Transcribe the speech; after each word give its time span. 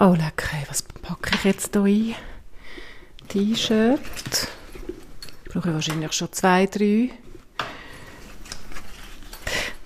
Oh, 0.00 0.14
lecker. 0.14 0.56
Was 0.68 0.82
packe 0.82 1.34
ich 1.34 1.42
jetzt 1.42 1.74
hier 1.74 1.82
ein? 1.82 2.14
T-Shirt. 3.26 4.48
Brauche 5.46 5.68
ich 5.70 5.74
wahrscheinlich 5.74 6.12
schon 6.12 6.32
zwei, 6.32 6.66
drei. 6.66 7.10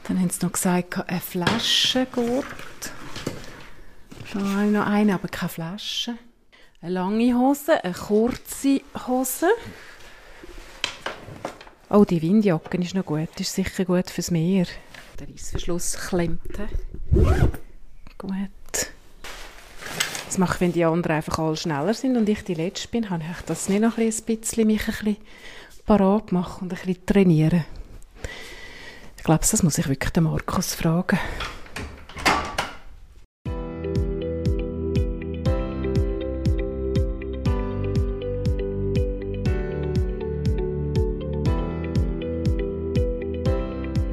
Dann 0.04 0.20
haben 0.20 0.28
sie 0.28 0.44
noch 0.44 0.52
gesagt, 0.52 1.08
eine 1.08 1.18
Flaschengurt. 1.18 2.44
Da 4.34 4.40
habe 4.40 4.66
ich 4.66 4.72
noch 4.72 4.86
eine, 4.86 5.14
aber 5.14 5.28
keine 5.28 5.48
Flasche. 5.48 6.18
Eine 6.82 6.92
lange 6.92 7.34
Hose, 7.34 7.82
eine 7.82 7.94
kurze 7.94 8.82
Hose. 9.06 9.48
Oh, 11.88 12.04
die 12.04 12.20
Windjacke 12.20 12.76
ist 12.76 12.94
noch 12.94 13.06
gut. 13.06 13.40
Ist 13.40 13.54
sicher 13.54 13.86
gut 13.86 14.10
fürs 14.10 14.30
Meer. 14.30 14.66
Der 15.18 15.26
Reissverschluss 15.26 15.96
klemmt. 15.96 16.42
Gut. 18.18 18.50
Das 20.32 20.38
mache 20.38 20.62
wenn 20.62 20.72
die 20.72 20.86
anderen 20.86 21.16
einfach 21.16 21.38
alle 21.38 21.58
schneller 21.58 21.92
sind 21.92 22.16
und 22.16 22.26
ich 22.26 22.42
die 22.42 22.54
Letzte 22.54 22.88
bin, 22.88 23.10
habe 23.10 23.22
ich 23.22 23.44
das 23.44 23.68
nicht 23.68 23.82
noch 23.82 23.98
ein 23.98 24.06
bisschen, 24.06 24.66
mich 24.66 24.80
ein 24.80 24.86
bisschen 24.86 25.16
parat 25.84 26.32
machen 26.32 26.62
und 26.62 26.72
ein 26.72 26.78
bisschen 26.78 27.04
trainieren. 27.04 27.66
Ich 29.18 29.24
glaube, 29.24 29.40
das 29.40 29.62
muss 29.62 29.76
ich 29.76 29.86
wirklich 29.90 30.10
den 30.10 30.24
Markus 30.24 30.74
fragen. 30.74 31.18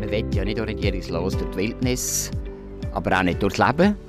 Man 0.02 0.12
will 0.12 0.26
ja 0.34 0.44
nicht 0.44 0.60
orientierungslos 0.60 1.38
durch 1.38 1.52
die 1.52 1.58
Wildnis, 1.58 2.30
aber 2.92 3.18
auch 3.18 3.24
nicht 3.24 3.42
durchs 3.42 3.58
Leben. 3.58 4.09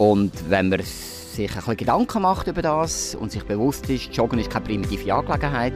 Und 0.00 0.32
wenn 0.48 0.70
man 0.70 0.80
sich 0.80 1.50
ein 1.50 1.56
bisschen 1.56 1.76
Gedanken 1.76 2.22
macht 2.22 2.46
über 2.46 2.62
das 2.62 3.14
und 3.14 3.30
sich 3.30 3.44
bewusst 3.44 3.90
ist, 3.90 4.16
Joggen 4.16 4.38
ist 4.38 4.48
keine 4.48 4.64
primitive 4.64 5.12
Angelegenheit, 5.12 5.74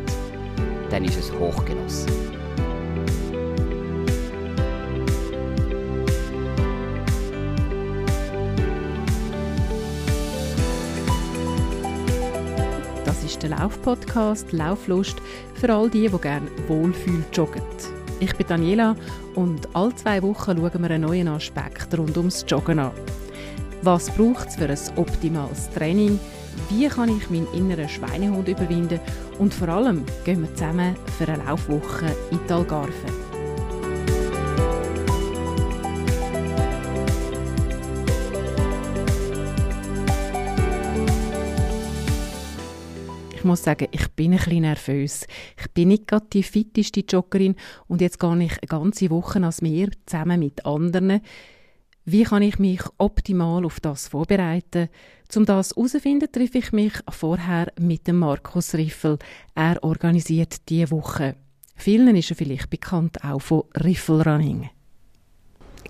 dann 0.89 1.05
ist 1.05 1.19
es 1.19 1.30
Hochgenuss. 1.30 2.06
Das 13.05 13.22
ist 13.22 13.42
der 13.42 13.50
Laufpodcast 13.50 14.52
Lauflust 14.52 15.19
für 15.52 15.70
all 15.70 15.91
die, 15.91 16.08
die 16.08 16.19
gerne 16.19 16.50
wohlfühl 16.67 17.22
joggen. 17.30 17.61
Ich 18.20 18.34
bin 18.34 18.47
Daniela 18.47 18.97
und 19.34 19.69
alle 19.77 19.95
zwei 19.97 20.22
Wochen 20.22 20.56
schauen 20.56 20.83
wir 20.83 20.91
einen 20.91 21.02
neuen 21.02 21.28
Aspekt 21.28 21.98
rund 21.98 22.17
ums 22.17 22.47
Joggen 22.48 22.78
an. 22.78 22.92
Was 23.84 24.10
braucht 24.10 24.48
es 24.48 24.56
für 24.56 24.66
ein 24.66 24.96
optimales 24.96 25.68
Training? 25.68 26.18
Wie 26.70 26.88
kann 26.88 27.14
ich 27.14 27.28
meinen 27.28 27.52
inneren 27.52 27.86
Schweinehund 27.86 28.48
überwinden? 28.48 28.98
Und 29.38 29.52
vor 29.52 29.68
allem 29.68 30.06
gehen 30.24 30.40
wir 30.40 30.54
zusammen 30.54 30.96
für 31.18 31.28
eine 31.28 31.44
Laufwoche 31.44 32.06
in 32.30 32.40
die 32.48 32.52
Algarve. 32.55 32.90
Ich 43.34 43.44
muss 43.44 43.62
sagen, 43.62 43.88
ich 43.90 44.08
bin 44.12 44.32
ein 44.32 44.38
bisschen 44.38 44.62
nervös. 44.62 45.27
Ich 45.60 45.70
bin 45.72 45.88
nicht 45.88 46.08
gerade 46.08 46.24
die 46.32 46.42
fitteste 46.42 47.00
Joggerin 47.00 47.55
und 47.86 48.00
jetzt 48.00 48.18
gehe 48.18 48.44
ich 48.44 48.52
eine 48.52 48.66
ganze 48.66 49.10
Woche 49.10 49.40
ans 49.40 49.60
Meer 49.60 49.88
zusammen 50.06 50.40
mit 50.40 50.64
anderen. 50.64 51.20
Wie 52.06 52.24
kann 52.24 52.42
ich 52.42 52.58
mich 52.58 52.83
optimal 52.98 53.64
auf 53.64 53.80
das 53.80 54.08
vorbereiten? 54.08 54.91
Um 55.34 55.47
das 55.47 55.70
herauszufinden, 55.70 56.30
treffe 56.30 56.58
ich 56.58 56.70
mich 56.70 56.92
vorher 57.08 57.72
mit 57.80 58.06
dem 58.06 58.19
Markus 58.19 58.74
Riffel. 58.74 59.19
Er 59.55 59.83
organisiert 59.83 60.68
diese 60.68 60.90
Woche. 60.90 61.34
Vielen 61.77 62.14
ist 62.14 62.30
er 62.30 62.36
vielleicht 62.36 62.68
bekannt 62.68 63.24
auch 63.24 63.40
von 63.40 63.62
Riffel 63.83 64.20
Running. 64.20 64.68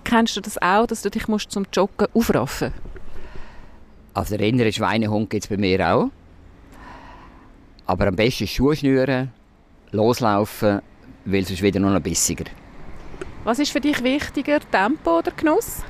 Kennst 0.05 0.37
du 0.37 0.41
das 0.41 0.57
auch, 0.63 0.87
dass 0.87 1.03
du 1.03 1.11
dich 1.11 1.27
musst 1.27 1.51
zum 1.51 1.67
Joggen 1.73 2.07
aufraffen 2.15 2.73
Also 4.15 4.37
der 4.37 4.47
innere 4.47 4.73
Schweinehund 4.73 5.31
gibt 5.31 5.45
es 5.45 5.49
bei 5.49 5.57
mir 5.57 5.81
auch. 5.93 6.11
Aber 7.87 8.07
am 8.07 8.15
besten 8.15 8.47
Schuhe 8.47 8.77
schnüren, 8.77 9.33
loslaufen, 9.91 10.81
weil 11.25 11.45
sonst 11.45 11.63
wieder 11.63 11.81
noch 11.81 11.93
ein 11.93 12.03
bissiger. 12.03 12.45
Was 13.43 13.59
ist 13.59 13.73
für 13.73 13.81
dich 13.81 14.03
wichtiger, 14.05 14.61
Tempo 14.71 15.19
oder 15.19 15.33
Genuss? 15.33 15.83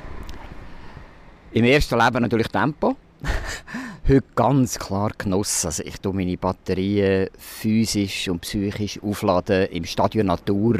Im 1.55 1.63
ersten 1.63 1.97
Leben 1.97 2.21
natürlich 2.21 2.49
Tempo. 2.49 2.97
Heute 4.09 4.25
ganz 4.35 4.77
klar 4.77 5.13
Genuss. 5.17 5.65
Also 5.65 5.85
ich 5.85 6.01
tue 6.01 6.13
meine 6.13 6.37
Batterien 6.37 7.29
physisch 7.39 8.29
und 8.29 8.41
psychisch 8.41 9.01
aufladen 9.01 9.69
im 9.69 9.85
Stadion 9.85 10.27
Natur. 10.27 10.79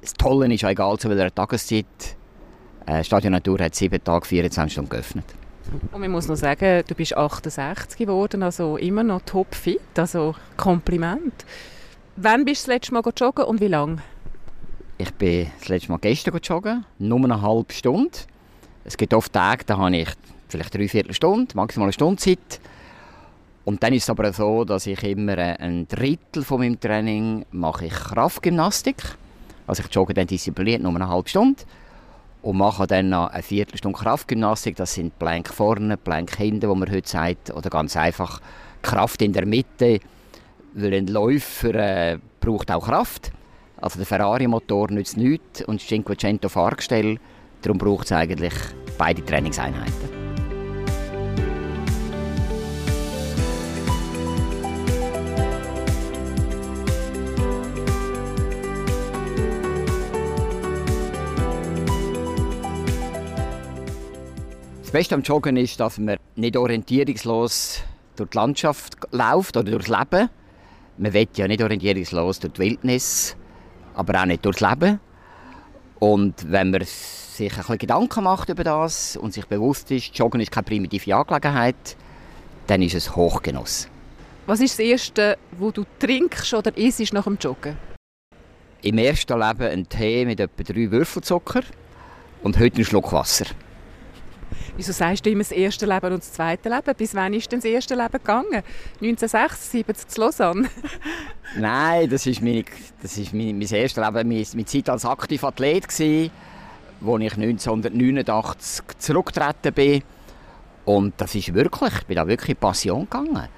Das 0.00 0.12
Tolle 0.14 0.52
ist, 0.52 0.64
egal 0.64 0.98
zu 0.98 1.08
welcher 1.08 1.32
Tageszeit, 1.32 1.86
äh, 2.84 3.04
Stadion 3.04 3.32
Natur 3.32 3.60
hat 3.60 3.76
sieben 3.76 4.02
Tage, 4.02 4.26
24 4.26 4.72
Stunden 4.72 4.90
geöffnet. 4.90 5.26
Und 5.92 6.00
man 6.00 6.10
muss 6.10 6.26
noch 6.26 6.34
sagen, 6.34 6.82
du 6.88 6.94
bist 6.96 7.16
68 7.16 7.96
geworden, 7.96 8.42
also 8.42 8.76
immer 8.76 9.04
noch 9.04 9.22
topfit, 9.22 9.80
also 9.96 10.34
Kompliment. 10.56 11.44
Wann 12.16 12.44
bist 12.44 12.66
du 12.66 12.72
das 12.72 12.74
letzte 12.74 12.94
Mal 12.94 13.04
joggen 13.16 13.44
und 13.44 13.60
wie 13.60 13.68
lange? 13.68 13.98
Ich 14.98 15.14
bin 15.14 15.46
das 15.60 15.68
letzte 15.68 15.92
Mal 15.92 15.98
gestern 15.98 16.40
joggen, 16.42 16.84
nur 16.98 17.22
eine 17.22 17.40
halbe 17.40 17.72
Stunde. 17.72 18.18
Es 18.84 18.96
gibt 18.96 19.14
oft 19.14 19.32
Tage, 19.32 19.64
da 19.64 19.78
habe 19.78 19.96
ich 19.96 20.08
vielleicht 20.48 20.74
drei 20.74 20.88
Viertelstunde, 20.88 21.54
maximal 21.54 21.86
eine 21.86 21.92
Stunde 21.92 22.16
Zeit. 22.16 22.60
Und 23.64 23.82
dann 23.82 23.92
ist 23.92 24.04
es 24.04 24.10
aber 24.10 24.32
so, 24.32 24.64
dass 24.64 24.86
ich 24.86 25.02
immer 25.04 25.38
ein 25.38 25.86
Drittel 25.86 26.42
von 26.42 26.60
meinem 26.60 26.80
Training 26.80 27.44
mache 27.52 27.86
ich 27.86 27.92
Kraftgymnastik. 27.92 28.96
Also 29.66 29.82
ich 29.82 29.94
jogge 29.94 30.14
dann 30.14 30.26
diszipliniert 30.26 30.82
nur 30.82 30.94
eine 30.94 31.08
halbe 31.08 31.28
Stunde 31.28 31.62
und 32.42 32.56
mache 32.56 32.86
dann 32.86 33.10
noch 33.10 33.28
eine 33.28 33.42
Viertelstunde 33.42 33.98
Kraftgymnastik. 33.98 34.76
Das 34.76 34.94
sind 34.94 35.18
Plank 35.18 35.48
vorne, 35.48 35.96
Plank 35.96 36.36
hinten, 36.36 36.68
wo 36.68 36.74
man 36.74 36.90
heute 36.90 37.08
sagt, 37.08 37.50
oder 37.50 37.70
ganz 37.70 37.96
einfach 37.96 38.40
Kraft 38.82 39.20
in 39.22 39.32
der 39.32 39.46
Mitte, 39.46 40.00
weil 40.74 40.94
ein 40.94 41.06
Läufer 41.06 41.74
äh, 41.74 42.18
braucht 42.40 42.70
auch 42.70 42.86
Kraft. 42.86 43.30
Also 43.76 43.98
der 43.98 44.06
Ferrari-Motor 44.06 44.90
nützt 44.90 45.16
nichts 45.16 45.62
und 45.62 45.80
das 45.80 45.88
Cinquecento 45.88 46.48
Fahrgestell, 46.48 47.18
darum 47.62 47.78
braucht 47.78 48.06
es 48.06 48.12
eigentlich 48.12 48.54
beide 48.98 49.24
Trainingseinheiten. 49.24 50.20
Das 64.90 64.98
Beste 64.98 65.14
am 65.14 65.22
Joggen 65.22 65.56
ist, 65.56 65.78
dass 65.78 65.98
man 65.98 66.16
nicht 66.34 66.56
orientierungslos 66.56 67.80
durch 68.16 68.30
die 68.30 68.36
Landschaft 68.36 68.96
läuft 69.12 69.56
oder 69.56 69.70
durchs 69.70 69.86
Leben. 69.86 70.28
Man 70.98 71.12
will 71.12 71.28
ja 71.36 71.46
nicht 71.46 71.62
orientierungslos 71.62 72.40
durch 72.40 72.54
die 72.54 72.58
Wildnis, 72.60 73.36
aber 73.94 74.20
auch 74.20 74.26
nicht 74.26 74.44
durchs 74.44 74.60
Leben. 74.60 74.98
Und 76.00 76.50
wenn 76.50 76.70
man 76.72 76.80
sich 77.40 77.52
ein 77.52 77.58
bisschen 77.58 77.78
Gedanken 77.78 78.24
macht 78.24 78.48
über 78.48 78.64
das 78.64 79.16
und 79.16 79.32
sich 79.32 79.46
bewusst 79.46 79.90
ist, 79.90 80.16
Joggen 80.16 80.40
ist 80.40 80.50
keine 80.50 80.64
primitive 80.64 81.14
Angelegenheit, 81.14 81.96
dann 82.66 82.82
ist 82.82 82.94
es 82.94 83.16
Hochgenuss. 83.16 83.88
Was 84.46 84.60
ist 84.60 84.78
das 84.78 84.84
Erste, 84.84 85.38
wo 85.52 85.70
du 85.70 85.84
trinkst 85.98 86.52
oder 86.54 86.76
isst 86.76 87.12
nach 87.12 87.24
dem 87.24 87.38
Joggen? 87.40 87.76
Im 88.82 88.98
ersten 88.98 89.38
Leben 89.38 89.62
ein 89.62 89.88
Tee 89.88 90.24
mit 90.24 90.40
etwa 90.40 90.62
drei 90.62 90.90
Würfelzucker 90.90 91.62
und 92.42 92.58
heute 92.58 92.76
einen 92.76 92.84
Schluck 92.84 93.12
Wasser. 93.12 93.46
Wieso 94.76 94.92
sagst 94.92 95.24
du 95.24 95.30
immer 95.30 95.42
das 95.42 95.52
erste 95.52 95.86
Leben 95.86 96.12
und 96.12 96.22
das 96.22 96.32
zweite 96.32 96.68
Leben? 96.68 96.94
Bis 96.96 97.14
wann 97.14 97.34
ist 97.34 97.50
denn 97.52 97.60
das 97.60 97.70
erste 97.70 97.94
Leben 97.94 98.12
gegangen? 98.12 98.62
1976 99.00 100.08
zu 100.08 100.20
Lausanne? 100.20 100.68
Nein, 101.56 102.08
das 102.08 102.26
ist, 102.26 102.42
meine, 102.42 102.64
das 103.02 103.16
ist 103.18 103.32
mein, 103.32 103.58
mein 103.58 103.68
erstes 103.68 103.96
Leben, 103.96 104.28
meine, 104.28 104.46
meine 104.52 104.64
Zeit 104.64 104.88
als 104.88 105.04
aktiver 105.04 105.48
Athlet 105.48 105.86
wo 107.00 107.18
ich 107.18 107.32
1989 107.32 108.84
zurückgetreten 108.98 109.72
bin. 109.72 110.02
Und 110.84 111.14
das 111.16 111.34
ist 111.34 111.52
wirklich, 111.54 111.92
ich 112.00 112.06
bin 112.06 112.16
da 112.16 112.26
wirklich 112.26 112.58
Passion 112.58 113.02
gegangen. 113.02 113.48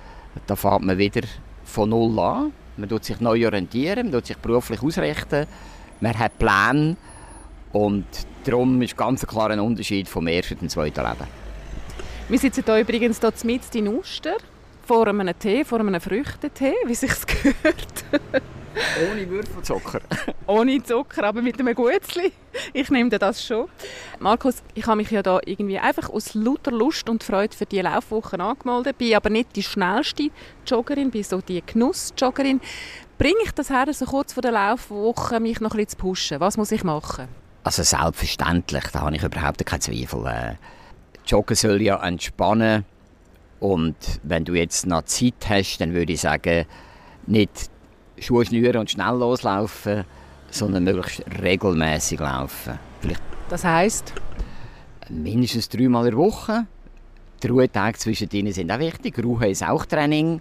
Da 0.46 0.56
fährt 0.56 0.82
man 0.82 0.98
wieder 0.98 1.22
von 1.64 1.90
null 1.90 2.18
an. 2.18 2.52
Man 2.76 2.88
tut 2.88 3.04
sich 3.04 3.20
neu 3.20 3.46
orientieren, 3.46 4.06
man 4.06 4.12
tut 4.12 4.26
sich 4.26 4.38
beruflich 4.38 4.82
ausrichten, 4.82 5.46
man 6.00 6.18
hat 6.18 6.38
Pläne 6.38 6.96
und 7.72 8.06
darum 8.44 8.80
ist 8.80 8.96
ganz 8.96 9.26
klar 9.26 9.50
ein 9.50 9.60
Unterschied 9.60 10.08
vom 10.08 10.26
ersten 10.26 10.58
und 10.60 10.70
zweiten 10.70 11.02
Leben. 11.02 11.26
Wir 12.28 12.38
sitzen 12.38 12.64
hier 12.64 12.78
übrigens 12.78 13.20
hier 13.20 13.32
mitten 13.44 13.78
in 13.78 13.88
Uster, 13.88 14.36
vor 14.86 15.06
einem 15.06 15.38
Tee, 15.38 15.64
vor 15.64 15.80
einem 15.80 16.00
Früchtetee, 16.00 16.74
wie 16.86 16.94
sich 16.94 17.12
gehört. 17.26 18.04
Ohne 19.10 19.28
Würfelzucker. 19.28 20.00
Ohne 20.46 20.82
Zucker, 20.82 21.24
aber 21.24 21.42
mit 21.42 21.58
einem 21.58 21.74
Gutzli. 21.74 22.32
Ich 22.72 22.90
nehme 22.90 23.10
dir 23.10 23.18
das 23.18 23.44
schon. 23.44 23.68
Markus, 24.18 24.62
ich 24.74 24.86
habe 24.86 24.96
mich 24.96 25.10
ja 25.10 25.22
da 25.22 25.40
irgendwie 25.44 25.78
einfach 25.78 26.10
aus 26.10 26.34
lauter 26.34 26.70
Lust 26.70 27.08
und 27.08 27.22
Freude 27.22 27.56
für 27.56 27.66
die 27.66 27.80
Laufwoche 27.80 28.38
angemeldet. 28.38 28.98
Bin 28.98 29.14
aber 29.14 29.30
nicht 29.30 29.54
die 29.56 29.62
schnellste 29.62 30.30
Joggerin, 30.66 31.10
bin 31.10 31.22
so 31.22 31.40
die 31.40 31.62
Genuss-Joggerin. 31.64 32.60
Bringe 33.18 33.42
ich 33.44 33.52
das 33.52 33.70
her, 33.70 33.86
so 33.92 34.04
kurz 34.04 34.32
vor 34.32 34.42
der 34.42 34.52
Laufwoche 34.52 35.40
mich 35.40 35.60
noch 35.60 35.72
ein 35.72 35.76
bisschen 35.76 35.90
zu 35.90 35.96
pushen? 35.96 36.40
Was 36.40 36.56
muss 36.56 36.72
ich 36.72 36.84
machen? 36.84 37.28
Also 37.64 37.82
selbstverständlich, 37.82 38.84
da 38.92 39.02
habe 39.02 39.14
ich 39.14 39.22
überhaupt 39.22 39.64
keinen 39.64 39.80
Zweifel. 39.80 40.26
Äh, 40.26 40.54
Joggen 41.26 41.54
soll 41.54 41.80
ja 41.80 42.02
entspannen 42.04 42.84
und 43.60 43.94
wenn 44.24 44.44
du 44.44 44.54
jetzt 44.54 44.86
noch 44.86 45.04
Zeit 45.04 45.34
hast, 45.48 45.78
dann 45.78 45.94
würde 45.94 46.12
ich 46.12 46.20
sagen, 46.20 46.66
nicht 47.26 47.70
Schuhe 48.22 48.44
schnüren 48.44 48.78
und 48.78 48.90
schnell 48.90 49.16
loslaufen, 49.16 50.04
sondern 50.50 50.84
möglichst 50.84 51.24
regelmäßig 51.42 52.20
laufen. 52.20 52.78
Vielleicht 53.00 53.22
das 53.48 53.64
heißt 53.64 54.14
mindestens 55.10 55.68
dreimal 55.68 56.06
in 56.06 56.12
der 56.12 56.18
Woche. 56.18 56.66
Die 57.42 57.48
Ruhetage 57.48 57.98
zwischen 57.98 58.30
ihnen 58.32 58.52
sind 58.52 58.70
auch 58.70 58.78
wichtig. 58.78 59.22
Ruhe 59.22 59.48
ist 59.48 59.62
auch 59.62 59.84
Training. 59.84 60.40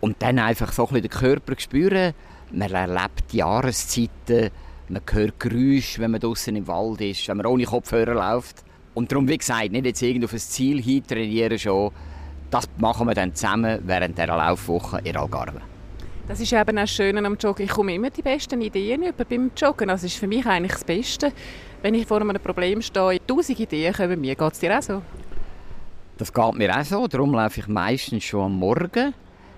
Und 0.00 0.20
dann 0.20 0.38
einfach 0.38 0.72
so 0.72 0.82
ein 0.82 0.88
bisschen 0.88 1.02
den 1.02 1.10
Körper 1.10 1.54
spüren. 1.58 2.12
Man 2.50 2.70
erlebt 2.70 3.32
die 3.32 3.38
Jahreszeiten, 3.38 4.50
man 4.88 5.02
hört 5.10 5.40
Geräusche, 5.40 6.00
wenn 6.00 6.10
man 6.10 6.20
draußen 6.20 6.54
im 6.54 6.66
Wald 6.66 7.00
ist, 7.00 7.28
wenn 7.28 7.36
man 7.36 7.46
ohne 7.46 7.64
Kopfhörer 7.64 8.14
läuft. 8.14 8.64
Und 8.94 9.10
darum, 9.10 9.28
wie 9.28 9.38
gesagt, 9.38 9.72
nicht 9.72 9.86
jetzt 9.86 10.02
irgendwie 10.02 10.26
auf 10.26 10.32
ein 10.32 10.38
Ziel 10.38 10.82
hin 10.82 11.06
trainieren 11.06 11.58
schon. 11.58 11.92
Das 12.50 12.68
machen 12.76 13.06
wir 13.06 13.14
dann 13.14 13.34
zusammen 13.34 13.80
während 13.84 14.18
dieser 14.18 14.36
Laufwoche 14.36 15.00
in 15.04 15.16
Algarve. 15.16 15.71
Das 16.28 16.38
ist 16.38 16.52
eben 16.52 16.78
auch 16.78 16.86
schön 16.86 17.24
am 17.24 17.36
Joggen. 17.36 17.64
Ich 17.64 17.72
komme 17.72 17.94
immer 17.94 18.08
die 18.08 18.22
besten 18.22 18.60
Ideen 18.60 19.02
über 19.02 19.24
beim 19.24 19.50
Joggen. 19.56 19.88
Das 19.88 20.04
ist 20.04 20.16
für 20.16 20.28
mich 20.28 20.46
eigentlich 20.46 20.72
das 20.72 20.84
Beste. 20.84 21.32
Wenn 21.82 21.94
ich 21.94 22.06
vor 22.06 22.20
einem 22.20 22.40
Problem 22.40 22.80
stehe, 22.80 23.18
tausend 23.26 23.58
Ideen 23.58 23.92
kommen 23.92 24.20
mir. 24.20 24.36
Geht 24.36 24.52
es 24.52 24.60
dir 24.60 24.78
auch 24.78 24.82
so? 24.82 25.02
Das 26.18 26.32
geht 26.32 26.54
mir 26.54 26.78
auch 26.78 26.84
so. 26.84 27.08
Darum 27.08 27.32
laufe 27.32 27.58
ich 27.58 27.66
meistens 27.66 28.22
schon 28.22 28.42
am 28.42 28.52
Morgen. 28.56 29.12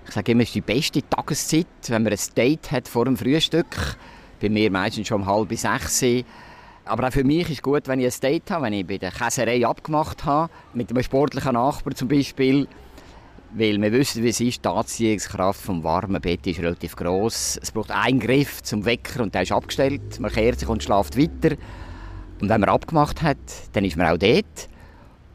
Ich 0.07 0.13
sage 0.13 0.31
immer, 0.31 0.41
es 0.41 0.49
ist 0.49 0.55
die 0.55 0.61
beste 0.61 1.07
Tageszeit, 1.07 1.67
wenn 1.87 2.01
man 2.01 2.13
ein 2.13 2.19
Date 2.35 2.71
hat 2.71 2.87
vor 2.87 3.05
dem 3.05 3.15
Frühstück. 3.15 3.97
Bei 4.41 4.49
mir 4.49 4.71
meistens 4.71 5.07
schon 5.07 5.21
um 5.21 5.27
halb 5.27 5.53
sechs. 5.53 6.03
Aber 6.83 7.07
auch 7.07 7.13
für 7.13 7.23
mich 7.23 7.43
ist 7.43 7.57
es 7.57 7.61
gut, 7.61 7.87
wenn 7.87 7.99
ich 7.99 8.11
ein 8.11 8.21
Date 8.21 8.49
habe, 8.49 8.65
wenn 8.65 8.73
ich 8.73 8.87
bei 8.87 8.97
der 8.97 9.11
Käserei 9.11 9.65
abgemacht 9.65 10.25
habe, 10.25 10.51
mit 10.73 10.89
einem 10.89 11.03
sportlichen 11.03 11.53
Nachbarn 11.53 11.95
zum 11.95 12.07
Beispiel, 12.07 12.67
weil 13.57 13.81
wir 13.81 13.91
wissen, 13.93 14.21
wie 14.21 14.29
es 14.29 14.41
ist, 14.41 14.65
die 14.65 14.69
Anziehungskraft 14.69 15.61
vom 15.61 15.83
warmen 15.83 16.21
Bett 16.21 16.45
ist 16.45 16.59
relativ 16.59 16.95
groß. 16.95 17.59
Es 17.61 17.71
braucht 17.71 17.91
einen 17.91 18.19
Griff 18.19 18.61
zum 18.61 18.83
Wecker 18.83 19.23
und 19.23 19.33
der 19.33 19.43
ist 19.43 19.53
abgestellt. 19.53 20.19
Man 20.19 20.31
kehrt 20.31 20.59
sich 20.59 20.67
und 20.67 20.83
schläft 20.83 21.17
weiter. 21.17 21.55
Und 22.41 22.49
wenn 22.49 22.59
man 22.59 22.69
abgemacht 22.69 23.21
hat, 23.21 23.37
dann 23.71 23.85
ist 23.85 23.95
man 23.95 24.07
auch 24.07 24.17
dort. 24.17 24.67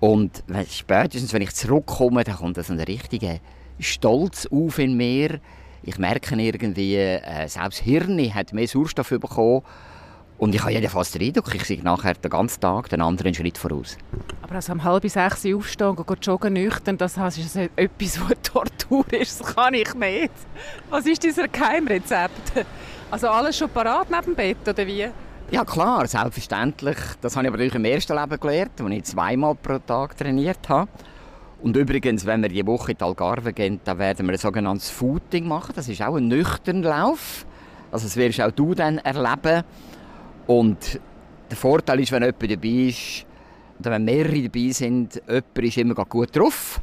Und 0.00 0.44
spätestens, 0.70 1.32
wenn 1.32 1.42
ich 1.42 1.54
zurückkomme, 1.54 2.24
dann 2.24 2.36
kommt 2.36 2.62
so 2.62 2.72
ein 2.72 2.80
richtiger 2.80 3.38
Stolz 3.78 4.46
auf 4.46 4.78
in 4.78 4.98
mir. 4.98 5.40
Ich 5.82 5.98
merke 5.98 6.34
irgendwie, 6.40 6.96
äh, 6.96 7.48
selbst 7.48 7.80
Hirn 7.80 8.34
hat 8.34 8.52
mehr 8.52 8.68
Sauerstoff 8.68 9.08
bekommen 9.08 9.62
und 10.40 10.54
ich 10.54 10.62
habe 10.62 10.72
jedenfalls 10.72 11.10
den 11.10 11.20
Eindruck, 11.20 11.54
ich 11.54 11.64
sehe 11.64 11.82
nachher 11.82 12.14
den 12.14 12.30
ganzen 12.30 12.62
Tag 12.62 12.88
den 12.88 13.02
anderen 13.02 13.34
Schritt 13.34 13.58
voraus. 13.58 13.98
Aber 14.40 14.54
also 14.54 14.72
um 14.72 14.82
halb 14.82 15.06
sechs 15.06 15.44
aufstehen 15.44 15.88
und 15.88 16.26
joggen 16.26 16.54
nüchtern, 16.54 16.96
das 16.96 17.18
ist 17.18 17.56
etwas, 17.56 18.20
was 18.22 18.36
Tortur 18.42 19.04
ist. 19.12 19.38
Das 19.38 19.54
kann 19.54 19.74
ich 19.74 19.92
nicht. 19.94 20.32
Was 20.88 21.04
ist 21.04 21.22
dieser 21.22 21.46
Geheimrezept? 21.46 22.66
Also 23.10 23.28
alles 23.28 23.58
schon 23.58 23.68
parat 23.68 24.10
neben 24.10 24.24
dem 24.24 24.34
Bett, 24.34 24.66
oder 24.66 24.86
wie? 24.86 25.08
Ja 25.50 25.62
klar, 25.62 26.06
selbstverständlich. 26.06 26.96
Das 27.20 27.36
habe 27.36 27.44
ich 27.44 27.48
aber 27.48 27.58
natürlich 27.58 27.74
im 27.74 27.84
ersten 27.84 28.16
Leben 28.16 28.40
gelernt, 28.40 28.80
als 28.80 28.90
ich 28.92 29.04
zweimal 29.04 29.54
pro 29.56 29.78
Tag 29.78 30.16
trainiert 30.16 30.70
habe. 30.70 30.88
Und 31.60 31.76
übrigens, 31.76 32.24
wenn 32.24 32.40
wir 32.40 32.48
die 32.48 32.66
Woche 32.66 32.92
in 32.92 32.98
die 32.98 33.04
Algarve 33.04 33.52
gehen, 33.52 33.80
dann 33.84 33.98
werden 33.98 34.26
wir 34.26 34.32
ein 34.32 34.38
sogenanntes 34.38 34.88
Footing 34.88 35.46
machen. 35.46 35.72
Das 35.76 35.86
ist 35.86 36.00
auch 36.00 36.14
ein 36.14 36.28
nüchterner 36.28 36.88
Lauf. 36.88 37.44
Also 37.92 38.06
das 38.06 38.16
wirst 38.16 38.40
auch 38.40 38.52
du 38.52 38.74
dann 38.74 38.96
erleben. 38.98 39.64
Und 40.46 41.00
der 41.50 41.56
Vorteil 41.56 42.00
ist, 42.00 42.12
wenn 42.12 42.22
jemand 42.22 42.42
dabei 42.42 42.68
ist, 42.68 43.26
oder 43.78 43.92
wenn 43.92 44.04
mehrere 44.04 44.42
dabei 44.42 44.70
sind, 44.72 45.22
jemand 45.26 45.58
ist 45.58 45.76
immer 45.78 45.94
gut 45.94 46.36
drauf. 46.36 46.80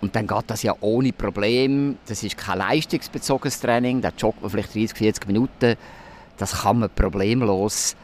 Und 0.00 0.14
dann 0.14 0.26
geht 0.26 0.44
das 0.46 0.62
ja 0.62 0.74
ohne 0.80 1.12
Problem. 1.12 1.98
Das 2.06 2.22
ist 2.22 2.36
kein 2.36 2.58
leistungsbezogenes 2.58 3.60
Training. 3.60 4.00
Da 4.00 4.10
joggt 4.16 4.40
man 4.40 4.50
vielleicht 4.50 4.74
30, 4.74 4.96
40 4.96 5.26
Minuten. 5.26 5.76
Das 6.36 6.62
kann 6.62 6.80
man 6.80 6.90
problemlos. 6.90 7.96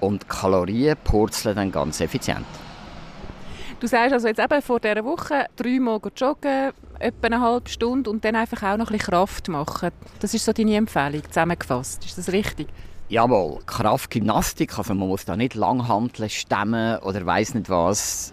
Und 0.00 0.28
Kalorien 0.28 0.96
purzeln 1.04 1.56
dann 1.56 1.72
ganz 1.72 2.00
effizient. 2.00 2.46
Du 3.78 3.86
sagst 3.86 4.12
also 4.12 4.28
jetzt 4.28 4.40
eben 4.40 4.62
vor 4.62 4.80
dieser 4.80 5.04
Woche 5.04 5.46
dreimal 5.54 6.00
joggen, 6.16 6.72
etwa 6.98 7.26
eine 7.26 7.40
halbe 7.40 7.68
Stunde 7.68 8.10
und 8.10 8.24
dann 8.24 8.34
einfach 8.34 8.62
auch 8.62 8.76
noch 8.78 8.90
ein 8.90 8.96
bisschen 8.96 9.12
Kraft 9.12 9.48
machen. 9.48 9.90
Das 10.20 10.32
ist 10.32 10.44
so 10.44 10.52
deine 10.52 10.76
Empfehlung, 10.76 11.22
zusammengefasst. 11.28 12.04
Ist 12.06 12.16
das 12.16 12.32
richtig? 12.32 12.68
Jawohl, 13.08 13.60
Kraftgymnastik, 13.66 14.76
also 14.76 14.92
man 14.92 15.06
muss 15.06 15.24
da 15.24 15.36
nicht 15.36 15.54
lang 15.54 15.86
handeln, 15.86 16.28
stemmen 16.28 16.98
oder 16.98 17.24
weiß 17.24 17.54
nicht 17.54 17.70
was. 17.70 18.32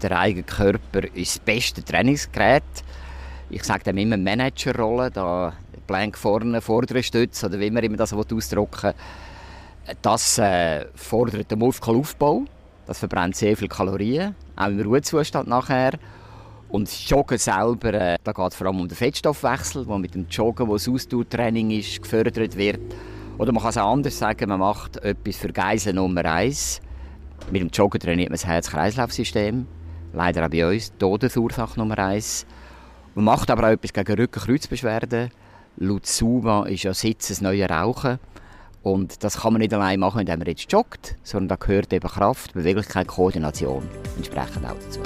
Der 0.00 0.16
eigene 0.16 0.44
Körper 0.44 1.02
ist 1.12 1.36
das 1.36 1.38
beste 1.40 1.82
Trainingsgerät. 1.82 2.62
Ich 3.50 3.64
sage 3.64 3.82
dem 3.82 3.98
immer 3.98 4.16
Managerrolle, 4.16 5.10
da 5.10 5.54
Plank 5.88 6.16
vorne, 6.16 6.60
vordere 6.60 7.02
Stütze 7.02 7.46
oder 7.46 7.58
wie 7.58 7.72
man 7.72 7.82
immer 7.82 7.96
das 7.96 8.12
ausdrücken 8.12 8.92
Das 10.02 10.38
äh, 10.38 10.86
fordert 10.94 11.50
den 11.50 11.58
Muskelaufbau, 11.58 12.44
das 12.86 13.00
verbrennt 13.00 13.34
sehr 13.34 13.56
viel 13.56 13.66
Kalorien, 13.66 14.36
auch 14.54 14.68
im 14.68 14.80
Ruhezustand 14.82 15.48
nachher. 15.48 15.98
Und 16.68 16.86
das 16.86 17.08
Joggen 17.08 17.38
selber, 17.38 17.92
äh, 17.92 18.18
da 18.22 18.30
geht 18.30 18.52
es 18.52 18.54
vor 18.54 18.68
allem 18.68 18.80
um 18.82 18.88
den 18.88 18.96
Fettstoffwechsel, 18.96 19.84
der 19.84 19.98
mit 19.98 20.14
dem 20.14 20.28
Joggen, 20.28 20.68
wo 20.68 20.74
das 20.74 20.88
Ausdauertraining 20.88 21.72
ist, 21.72 22.00
gefördert 22.00 22.56
wird. 22.56 22.80
Oder 23.38 23.52
man 23.52 23.62
kann 23.62 23.70
es 23.70 23.78
auch 23.78 23.92
anders 23.92 24.18
sagen, 24.18 24.48
man 24.48 24.60
macht 24.60 24.96
etwas 24.98 25.36
für 25.36 25.52
Geisel 25.52 25.94
Nummer 25.94 26.24
eins. 26.24 26.80
Mit 27.50 27.60
dem 27.62 27.70
Joggen 27.70 28.00
trainiert 28.00 28.28
man 28.28 28.34
das 28.34 28.46
Herz-Kreislauf-System. 28.46 29.66
Leider 30.12 30.44
auch 30.44 30.50
bei 30.50 30.68
uns 30.68 30.92
Todesursache 30.98 31.78
Nummer 31.78 31.98
eins. 31.98 32.46
Man 33.14 33.24
macht 33.24 33.50
aber 33.50 33.68
auch 33.68 33.72
etwas 33.72 33.92
gegen 33.92 34.14
Rücken-Kreuzbeschwerden. 34.14 35.30
Laut 35.78 36.06
SUMA 36.06 36.66
ist 36.66 36.82
ja 36.82 36.94
Sitz 36.94 37.28
das 37.28 37.40
neue 37.40 37.68
Rauchen. 37.68 38.18
Und 38.82 39.22
das 39.24 39.40
kann 39.40 39.52
man 39.52 39.60
nicht 39.60 39.72
allein 39.72 40.00
machen, 40.00 40.20
indem 40.20 40.40
man 40.40 40.48
jetzt 40.48 40.70
joggt, 40.70 41.16
sondern 41.22 41.48
da 41.48 41.56
gehört 41.56 41.92
eben 41.92 42.08
Kraft, 42.08 42.52
Beweglichkeit, 42.52 43.06
Koordination 43.06 43.88
entsprechend 44.16 44.66
auch 44.66 44.74
dazu. 44.74 45.00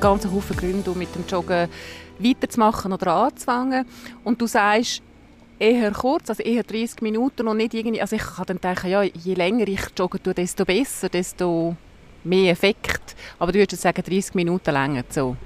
Ganz 0.00 0.26
Haufen 0.26 0.56
Gründe, 0.56 0.90
um 0.90 0.98
mit 0.98 1.14
dem 1.14 1.24
Joggen 1.28 1.68
weiterzumachen 2.18 2.92
oder 2.92 3.14
anzufangen. 3.14 3.86
Und 4.24 4.40
du 4.40 4.46
sagst, 4.46 5.02
eher 5.58 5.90
kurz, 5.92 6.30
also 6.30 6.42
eher 6.42 6.62
30 6.62 7.02
Minuten 7.02 7.46
und 7.48 7.58
nicht 7.58 7.74
irgendwie, 7.74 8.00
also 8.00 8.16
ich 8.16 8.22
kann 8.22 8.46
dann 8.46 8.60
denken, 8.60 8.90
ja, 8.90 9.02
je 9.02 9.34
länger 9.34 9.68
ich 9.68 9.82
joggen 9.96 10.22
tue, 10.22 10.34
desto 10.34 10.64
besser, 10.64 11.08
desto 11.08 11.76
mehr 12.24 12.52
Effekt. 12.52 13.14
Aber 13.38 13.52
du 13.52 13.58
würdest 13.58 13.82
sagen, 13.82 14.02
30 14.02 14.34
Minuten 14.34 14.72
länger 14.72 15.04
so. 15.08 15.36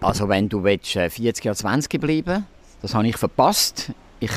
Also 0.00 0.28
wenn 0.28 0.48
du 0.48 0.62
willst, 0.62 0.92
40 0.92 1.46
oder 1.46 1.54
20 1.54 2.00
bleiben 2.00 2.46
das 2.82 2.94
habe 2.94 3.08
ich 3.08 3.16
verpasst. 3.16 3.92
Ich 4.20 4.30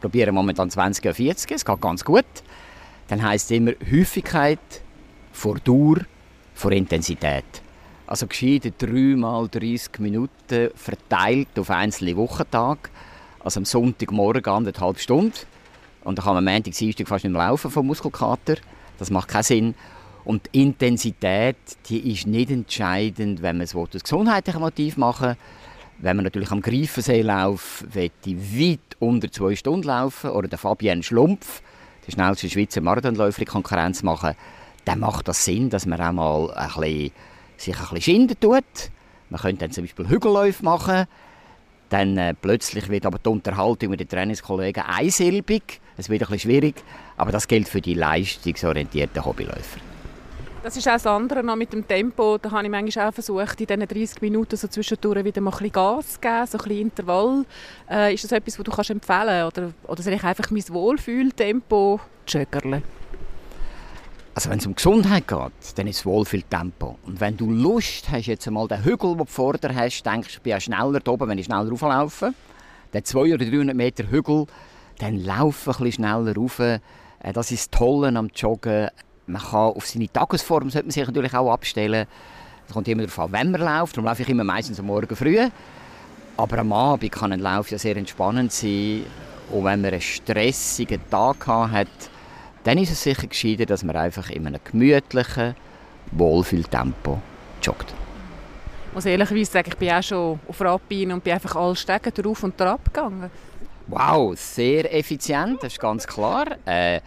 probiere 0.00 0.32
momentan 0.32 0.70
20 0.70 1.04
oder 1.04 1.14
40, 1.14 1.50
es 1.52 1.64
geht 1.64 1.80
ganz 1.80 2.04
gut. 2.04 2.24
Dann 3.08 3.22
heisst 3.22 3.50
es 3.50 3.56
immer 3.56 3.72
Häufigkeit 3.90 4.58
vor 5.32 5.58
Dauer 5.58 5.98
vor 6.54 6.72
Intensität. 6.72 7.44
Also 8.08 8.26
gescheiter 8.26 8.70
dreimal 8.70 9.48
30 9.48 9.98
Minuten 9.98 10.70
verteilt 10.74 11.58
auf 11.58 11.68
einzelne 11.68 12.16
Wochentage. 12.16 12.88
Also 13.40 13.60
am 13.60 13.66
Sonntagmorgen 13.66 14.46
anderthalb 14.46 14.98
Stunden. 14.98 15.34
Und 16.04 16.16
dann 16.16 16.24
kann 16.24 16.34
man 16.34 16.48
am 16.48 16.54
Montag, 16.54 16.72
Dienstag 16.72 17.06
fast 17.06 17.24
nicht 17.24 17.34
mehr 17.34 17.46
laufen 17.46 17.70
vom 17.70 17.86
Muskelkater. 17.86 18.56
Das 18.98 19.10
macht 19.10 19.28
keinen 19.28 19.42
Sinn. 19.42 19.74
Und 20.24 20.48
die 20.54 20.62
Intensität, 20.62 21.58
die 21.90 22.10
ist 22.12 22.26
nicht 22.26 22.50
entscheidend, 22.50 23.42
wenn 23.42 23.58
man 23.58 23.64
es 23.64 23.74
aus 23.74 23.90
gesundheitlichen 23.90 24.60
Motiv 24.60 24.96
machen 24.96 25.36
Wenn 25.98 26.16
man 26.16 26.24
natürlich 26.24 26.50
am 26.50 26.62
Greifensee 26.62 27.20
läuft, 27.20 27.94
will 27.94 28.10
weit 28.26 28.96
unter 29.00 29.30
zwei 29.30 29.54
Stunden 29.54 29.86
laufen 29.86 30.30
oder 30.30 30.48
der 30.48 30.58
Fabian 30.58 31.02
Schlumpf, 31.02 31.60
der 32.06 32.12
schnellste 32.12 32.48
Schweizer 32.48 32.80
Marathonläufer, 32.80 33.44
Konkurrenz 33.44 34.02
machen, 34.02 34.34
dann 34.86 35.00
macht 35.00 35.28
das 35.28 35.44
Sinn, 35.44 35.68
dass 35.68 35.84
man 35.84 36.00
auch 36.00 36.12
mal 36.12 36.50
ein 36.54 36.68
bisschen 36.68 37.12
sich 37.60 37.74
ein 37.74 37.80
bisschen 37.80 38.02
schinden 38.02 38.40
tut. 38.40 38.64
Man 39.30 39.40
könnte 39.40 39.60
dann 39.60 39.72
zum 39.72 39.84
Beispiel 39.84 40.08
Hügelläufe 40.08 40.64
machen. 40.64 41.06
Dann 41.90 42.16
äh, 42.18 42.34
plötzlich 42.34 42.88
wird 42.88 43.06
aber 43.06 43.18
die 43.18 43.28
Unterhaltung 43.28 43.90
mit 43.90 44.00
den 44.00 44.08
Trainingskollegen 44.08 44.82
einsilbig. 44.82 45.80
Es 45.96 46.08
wird 46.08 46.22
ein 46.22 46.28
bisschen 46.28 46.50
schwierig, 46.50 46.76
aber 47.16 47.32
das 47.32 47.48
gilt 47.48 47.68
für 47.68 47.80
die 47.80 47.94
leistungsorientierten 47.94 49.24
Hobbyläufer. 49.24 49.80
Das 50.62 50.76
ist 50.76 50.86
auch 50.88 50.92
das 50.92 51.06
andere 51.06 51.42
noch 51.42 51.56
mit 51.56 51.72
dem 51.72 51.86
Tempo. 51.86 52.36
Da 52.36 52.50
habe 52.50 52.64
ich 52.64 52.70
manchmal 52.70 53.08
auch 53.08 53.14
versucht, 53.14 53.60
in 53.60 53.66
diesen 53.66 53.88
30 53.88 54.20
Minuten 54.20 54.56
so 54.56 54.68
zwischendurch 54.68 55.24
wieder 55.24 55.40
mal 55.40 55.54
ein 55.58 55.72
Gas 55.72 56.14
zu 56.14 56.20
geben, 56.20 56.46
so 56.46 56.58
ein 56.58 56.64
bisschen 56.64 56.80
Intervall. 56.80 57.44
Äh, 57.88 58.14
ist 58.14 58.24
das 58.24 58.32
etwas, 58.32 58.58
was 58.58 58.64
du 58.64 58.70
kannst 58.72 58.90
empfehlen 58.90 59.26
kannst? 59.26 59.58
Oder, 59.58 59.72
oder 59.86 60.02
soll 60.02 60.12
ich 60.12 60.24
einfach 60.24 60.50
mein 60.50 60.68
Wohlfühltempo 60.68 62.00
joggerle? 62.26 62.82
Also 64.38 64.50
wenn 64.50 64.60
es 64.60 64.66
um 64.66 64.76
Gesundheit 64.76 65.26
geht, 65.26 65.78
dann 65.78 65.88
ist 65.88 65.96
es 65.96 66.06
Wohlfühltempo. 66.06 66.96
Und 67.04 67.20
wenn 67.20 67.36
du 67.36 67.50
Lust 67.50 68.08
hast, 68.08 68.26
jetzt 68.26 68.46
einmal 68.46 68.68
den 68.68 68.84
Hügel, 68.84 69.16
den 69.16 69.18
du 69.18 69.24
vor 69.24 69.54
dir 69.54 69.74
hast, 69.74 70.04
denkst 70.04 70.28
du, 70.28 70.34
ich 70.34 70.42
bin 70.42 70.50
ja 70.52 70.60
schneller 70.60 71.00
da 71.00 71.10
oben, 71.10 71.28
wenn 71.28 71.38
ich 71.38 71.46
schneller 71.46 71.68
rauflaufe. 71.68 72.32
Den 72.94 73.04
200 73.04 73.40
oder 73.42 73.50
300 73.50 73.76
Meter 73.76 74.08
Hügel, 74.08 74.46
dann 74.98 75.16
laufe 75.24 75.70
ein 75.70 75.76
bisschen 75.78 75.92
schneller 76.04 76.36
rauf. 76.36 76.60
Äh, 76.60 76.78
das 77.32 77.50
ist 77.50 77.72
das 77.72 77.80
Tolle 77.80 78.16
am 78.16 78.28
Joggen. 78.32 78.90
Man 79.26 79.42
kann 79.42 79.72
auf 79.74 79.88
seine 79.88 80.08
Tagesform 80.08 80.70
sollte 80.70 80.86
man 80.86 80.92
sich 80.92 81.04
natürlich 81.04 81.34
auch 81.34 81.52
abstellen. 81.52 82.06
Es 82.68 82.72
kommt 82.72 82.86
immer 82.86 83.02
darauf 83.02 83.18
an, 83.18 83.32
wenn 83.32 83.50
man 83.50 83.60
läuft. 83.60 83.96
Darum 83.96 84.04
laufe 84.04 84.22
ich 84.22 84.28
immer 84.28 84.44
meistens 84.44 84.78
am 84.78 84.86
Morgen 84.86 85.16
früh. 85.16 85.48
Aber 86.36 86.58
am 86.58 86.72
Abend 86.72 87.10
kann 87.10 87.32
ein 87.32 87.40
Lauf 87.40 87.72
ja 87.72 87.78
sehr 87.78 87.96
entspannend 87.96 88.52
sein. 88.52 89.02
Und 89.50 89.64
wenn 89.64 89.80
man 89.80 89.90
einen 89.90 90.00
stressigen 90.00 91.00
Tag 91.10 91.44
hat, 91.48 91.88
dann 92.68 92.76
ist 92.76 92.92
es 92.92 93.02
sicher 93.02 93.26
gescheiter, 93.26 93.64
dass 93.64 93.82
man 93.82 93.96
einfach 93.96 94.28
in 94.28 94.46
einem 94.46 94.60
gemütlichen 94.62 95.54
Wohlfühltempo 96.12 97.18
joggt. 97.62 97.94
Ich 98.88 98.94
muss 98.94 99.06
ehrlicherweise 99.06 99.50
sagen, 99.50 99.70
ich 99.70 99.78
bin 99.78 99.90
auch 99.90 100.02
schon 100.02 100.38
auf 100.46 100.60
Rapin 100.60 101.12
und 101.12 101.24
bin 101.24 101.32
einfach 101.32 101.56
alle 101.56 101.74
Stegen 101.74 102.12
drauf 102.12 102.42
und 102.42 102.60
drauf 102.60 102.80
gegangen. 102.84 103.30
Wow, 103.86 104.38
sehr 104.38 104.94
effizient, 104.94 105.62
das 105.62 105.72
ist 105.72 105.80
ganz 105.80 106.06
klar. 106.06 106.58
Äh, 106.66 107.00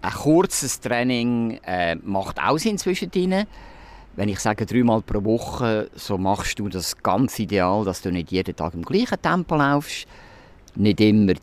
ein 0.00 0.12
kurzes 0.12 0.80
Training 0.80 1.60
äh, 1.62 1.94
macht 1.96 2.38
auch 2.40 2.56
Sinn 2.56 2.78
zwischendrin. 2.78 3.44
Wenn 4.16 4.30
ich 4.30 4.40
sage 4.40 4.64
dreimal 4.64 5.02
pro 5.02 5.22
Woche, 5.24 5.90
so 5.94 6.16
machst 6.16 6.58
du 6.58 6.70
das 6.70 6.96
ganz 7.02 7.38
ideal, 7.38 7.84
dass 7.84 8.00
du 8.00 8.10
nicht 8.10 8.32
jeden 8.32 8.56
Tag 8.56 8.72
im 8.72 8.82
gleichen 8.82 9.20
Tempo 9.20 9.56
laufst, 9.56 10.06
nicht 10.74 11.02
immer 11.02 11.34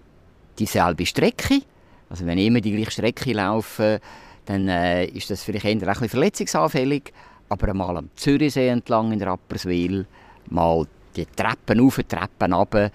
dieselbe 0.57 1.05
Strecke. 1.05 1.61
Also 2.09 2.25
wenn 2.25 2.37
ich 2.37 2.47
immer 2.47 2.61
die 2.61 2.75
gleiche 2.75 2.91
Strecke 2.91 3.33
laufe, 3.33 3.99
dann 4.45 4.67
äh, 4.67 5.05
ist 5.05 5.29
das 5.29 5.43
vielleicht 5.43 5.65
eher 5.65 5.71
ein 5.71 5.79
bisschen 5.79 6.09
verletzungsanfällig. 6.09 7.13
Aber 7.49 7.67
einmal 7.69 7.97
am 7.97 8.09
Zürichsee 8.15 8.67
entlang 8.67 9.11
in 9.11 9.21
Rapperswil, 9.21 10.05
mal 10.49 10.87
die 11.15 11.25
Treppen 11.25 11.79
auf, 11.81 11.99
Treppen 12.07 12.53
runter, 12.53 12.91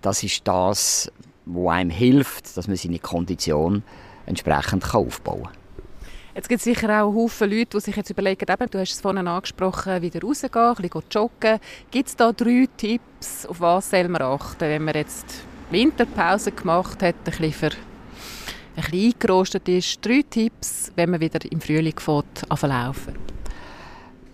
das 0.00 0.22
ist 0.22 0.46
das, 0.46 1.10
was 1.44 1.72
einem 1.74 1.90
hilft, 1.90 2.56
dass 2.56 2.68
man 2.68 2.76
seine 2.76 2.98
Kondition 2.98 3.82
entsprechend 4.26 4.94
aufbauen 4.94 5.44
kann. 5.44 5.52
Jetzt 6.34 6.48
gibt 6.50 6.58
es 6.58 6.64
sicher 6.64 7.02
auch 7.02 7.14
Haufen 7.14 7.50
Leute, 7.50 7.78
die 7.78 7.80
sich 7.80 7.96
jetzt 7.96 8.10
überlegen, 8.10 8.44
eben, 8.46 8.70
du 8.70 8.78
hast 8.78 8.92
es 8.92 9.00
vorhin 9.00 9.26
angesprochen, 9.26 10.02
wieder 10.02 10.20
rausgehen, 10.20 10.52
ein 10.54 10.74
bisschen 10.74 11.02
joggen. 11.10 11.58
Gibt 11.90 12.08
es 12.08 12.16
da 12.16 12.30
drei 12.30 12.68
Tipps, 12.76 13.46
auf 13.46 13.60
was 13.60 13.88
soll 13.88 14.06
man 14.08 14.20
achten, 14.20 14.60
wenn 14.60 14.84
man 14.84 14.94
jetzt 14.94 15.24
Winterpause 15.70 16.52
gemacht 16.52 17.02
hat, 17.02 17.14
ein 17.24 17.24
bisschen, 17.24 17.70
ein 18.76 18.90
bisschen 18.90 19.12
eingerostet 19.12 19.68
ist? 19.68 20.04
Drei 20.04 20.22
Tipps, 20.28 20.92
wenn 20.94 21.10
man 21.10 21.20
wieder 21.20 21.40
im 21.50 21.60
Frühling 21.60 21.98
fährt, 21.98 22.44
laufen 22.62 23.14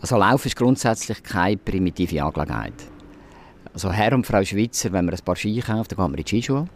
Also 0.00 0.16
Laufen 0.16 0.48
ist 0.48 0.56
grundsätzlich 0.56 1.22
keine 1.22 1.56
primitive 1.56 2.22
Angelegenheit. 2.22 2.74
Also 3.72 3.90
Herr 3.90 4.12
und 4.12 4.26
Frau 4.26 4.44
Schweizer, 4.44 4.92
wenn 4.92 5.06
man 5.06 5.14
ein 5.14 5.24
paar 5.24 5.36
Ski 5.36 5.60
kauft, 5.60 5.92
dann 5.92 5.96
geht 5.96 5.98
man 5.98 6.14
in 6.14 6.24
die 6.24 6.28
Skischule. 6.28 6.66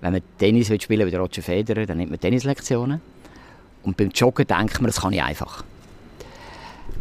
Wenn 0.00 0.12
man 0.12 0.22
Tennis 0.38 0.68
will 0.68 0.80
spielen 0.80 1.10
wie 1.10 1.14
Roger 1.14 1.42
Federer, 1.42 1.86
dann 1.86 1.98
nimmt 1.98 2.10
man 2.10 2.20
Tennislektionen. 2.20 3.00
Und 3.84 3.96
beim 3.96 4.10
Joggen 4.10 4.46
denkt 4.46 4.80
man, 4.80 4.86
das 4.86 5.00
kann 5.00 5.12
ich 5.12 5.22
einfach. 5.22 5.64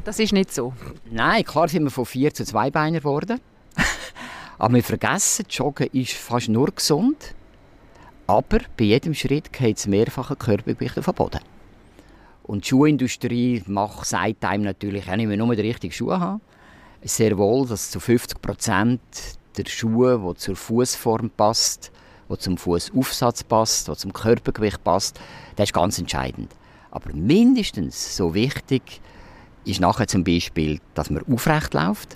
Das 0.03 0.19
ist 0.19 0.33
nicht 0.33 0.53
so. 0.53 0.73
Nein, 1.09 1.43
klar 1.43 1.67
sind 1.67 1.83
wir 1.83 1.91
von 1.91 2.05
vier 2.05 2.33
zu 2.33 2.45
zwei 2.45 2.71
Beiner 2.71 2.99
geworden. 2.99 3.39
aber 4.57 4.73
wir 4.75 4.83
vergessen, 4.83 5.45
Joggen 5.49 5.87
ist 5.91 6.13
fast 6.13 6.49
nur 6.49 6.71
gesund. 6.71 7.35
Aber 8.31 8.59
bei 8.77 8.85
jedem 8.85 9.13
Schritt 9.13 9.51
geht 9.51 9.75
es 9.75 9.87
mehrfache 9.87 10.37
Körpergewicht 10.37 10.97
auf 10.97 11.03
den 11.03 11.15
Boden. 11.15 11.41
Und 12.43 12.63
die 12.63 12.69
Schuhindustrie 12.69 13.61
macht, 13.67 14.05
sagt 14.05 14.45
einem 14.45 14.63
natürlich 14.63 15.09
auch 15.09 15.17
nicht 15.17 15.27
mehr 15.27 15.35
nur 15.35 15.53
die 15.53 15.63
richtigen 15.63 15.91
Schuhe 15.91 16.17
haben. 16.17 16.39
Sehr 17.03 17.37
wohl, 17.37 17.67
dass 17.67 17.91
zu 17.91 17.99
50 17.99 18.41
Prozent 18.41 19.01
der 19.57 19.65
Schuhe, 19.67 20.17
die 20.17 20.37
zur 20.37 20.55
Fußform 20.55 21.29
passt, 21.31 21.91
der 22.29 22.39
zum 22.39 22.55
Fußaufsatz 22.55 23.43
passt, 23.43 23.89
der 23.89 23.97
zum 23.97 24.13
Körpergewicht 24.13 24.81
passt, 24.81 25.19
das 25.57 25.65
ist 25.65 25.73
ganz 25.73 25.99
entscheidend. 25.99 26.55
Aber 26.89 27.11
mindestens 27.11 28.15
so 28.15 28.33
wichtig 28.33 29.01
ist 29.65 29.81
nachher 29.81 30.07
zum 30.07 30.23
Beispiel, 30.23 30.79
dass 30.93 31.09
man 31.09 31.25
aufrecht 31.29 31.73
läuft, 31.73 32.15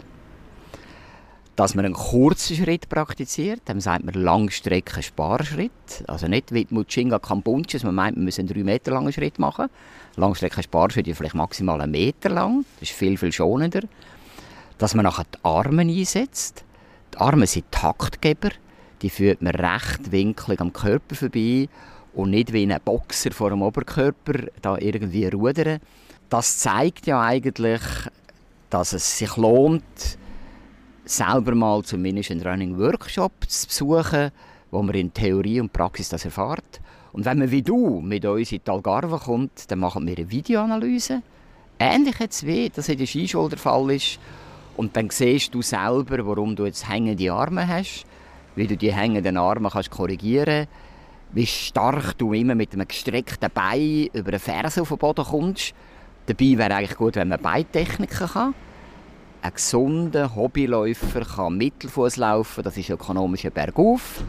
dass 1.55 1.75
man 1.75 1.85
einen 1.85 1.93
kurzen 1.93 2.55
Schritt 2.55 2.89
praktiziert, 2.89 3.61
dann 3.65 3.79
sagt 3.79 4.03
man 4.03 4.13
Langstrecken-Sparschritt. 4.15 5.71
Also 6.07 6.27
nicht 6.27 6.53
wie 6.53 6.67
Muchinga 6.69 7.19
Kambunches, 7.19 7.83
man 7.83 7.95
meint, 7.95 8.17
man 8.17 8.25
muss 8.25 8.39
einen 8.39 8.47
3 8.47 8.63
Meter 8.63 8.91
langen 8.91 9.13
Schritt 9.13 9.39
machen. 9.39 9.67
Langstrecken-Sparschritt 10.17 11.07
ist 11.07 11.17
vielleicht 11.17 11.35
maximal 11.35 11.79
einen 11.79 11.91
Meter 11.91 12.29
lang, 12.29 12.65
das 12.79 12.89
ist 12.89 12.97
viel, 12.97 13.17
viel 13.17 13.31
schonender. 13.31 13.81
Dass 14.77 14.93
man 14.93 15.05
nachher 15.05 15.25
die 15.33 15.37
Arme 15.43 15.83
einsetzt. 15.83 16.65
Die 17.13 17.17
Arme 17.19 17.47
sind 17.47 17.71
Taktgeber 17.71 18.49
die 19.01 19.09
führt 19.09 19.41
man 19.41 19.53
recht 19.53 20.11
winklig 20.11 20.59
am 20.61 20.73
Körper 20.73 21.15
vorbei 21.15 21.69
und 22.13 22.31
nicht 22.31 22.53
wie 22.53 22.65
ein 22.65 22.79
Boxer 22.83 23.31
vor 23.31 23.49
dem 23.49 23.61
Oberkörper 23.61 24.47
da 24.61 24.77
irgendwie 24.77 25.27
rudern. 25.27 25.79
Das 26.29 26.57
zeigt 26.57 27.05
ja 27.05 27.21
eigentlich, 27.21 27.81
dass 28.69 28.93
es 28.93 29.17
sich 29.17 29.35
lohnt, 29.37 30.17
selber 31.05 31.55
mal 31.55 31.83
zumindest 31.83 32.31
einen 32.31 32.41
Running 32.41 32.77
Workshop 32.77 33.31
zu 33.47 33.67
besuchen, 33.67 34.31
wo 34.71 34.81
man 34.81 34.95
in 34.95 35.13
Theorie 35.13 35.61
und 35.61 35.71
Praxis 35.71 36.09
das 36.09 36.25
erfahrt. 36.25 36.81
Und 37.13 37.25
wenn 37.25 37.39
man 37.39 37.51
wie 37.51 37.61
du 37.61 38.01
mit 38.01 38.25
uns 38.25 38.51
in 38.51 38.61
die 38.65 38.71
Algarve 38.71 39.17
kommt, 39.17 39.69
dann 39.71 39.79
machen 39.79 40.05
wir 40.05 40.17
eine 40.17 40.29
Videoanalyse. 40.29 41.21
Ähnlich 41.79 42.19
jetzt 42.19 42.45
wie 42.45 42.69
das 42.69 42.89
in 42.89 42.97
der 42.97 43.05
Skischule 43.05 43.49
der 43.49 43.57
Fall 43.57 43.91
ist. 43.91 44.19
Und 44.77 44.95
dann 44.97 45.09
siehst 45.09 45.53
du 45.53 45.61
selber, 45.61 46.25
warum 46.25 46.55
du 46.55 46.65
jetzt 46.65 46.89
hängende 46.89 47.31
Arme 47.31 47.67
hast 47.67 48.05
wie 48.55 48.67
du 48.67 48.77
die 48.77 48.93
hängenden 48.93 49.37
Arme 49.37 49.69
kannst 49.69 49.91
korrigieren 49.91 50.67
wie 51.31 51.45
stark 51.45 52.17
du 52.17 52.33
immer 52.33 52.55
mit 52.55 52.71
einem 52.73 52.87
gestreckten 52.87 53.49
Bein 53.53 54.07
über 54.13 54.31
den 54.31 54.39
Fersen 54.39 54.81
auf 54.81 54.89
den 54.89 54.97
Boden 54.97 55.25
kommst. 55.25 55.73
Dabei 56.27 56.57
wäre 56.57 56.75
eigentlich 56.75 56.97
gut, 56.97 57.17
wenn 57.17 57.27
man 57.27 57.41
Beintechniken 57.41 58.27
kann. 58.27 58.53
Ein 59.45 59.53
gesunder 59.53 60.33
Hobbyläufer 60.33 61.23
kann 61.23 61.57
Mittelfuß 61.57 62.17
laufen, 62.17 62.63
das 62.63 62.77
ist 62.77 62.89
ökonomischer 62.89 63.51
Bergauf. 63.51 64.23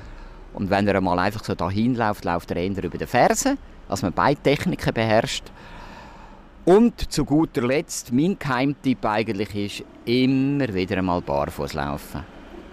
Und 0.53 0.69
wenn 0.69 0.87
er 0.87 1.01
mal 1.01 1.19
einfach 1.19 1.43
so 1.43 1.55
dahin 1.55 1.95
läuft, 1.95 2.27
läuft 2.27 2.51
er 2.51 2.59
eher 2.59 2.85
über 2.85 2.99
den 2.99 3.09
Fersen, 3.09 3.57
als 3.89 4.03
man 4.03 4.13
Beintechniken 4.13 4.93
beherrscht. 4.93 5.45
Und 6.67 7.11
zu 7.11 7.25
guter 7.25 7.63
Letzt, 7.63 8.13
mein 8.13 8.39
Geheimtipp 8.39 9.03
eigentlich 9.07 9.55
ist, 9.55 9.85
immer 10.05 10.75
wieder 10.75 10.99
einmal 10.99 11.23
barfuß 11.23 11.73
laufen. 11.73 12.23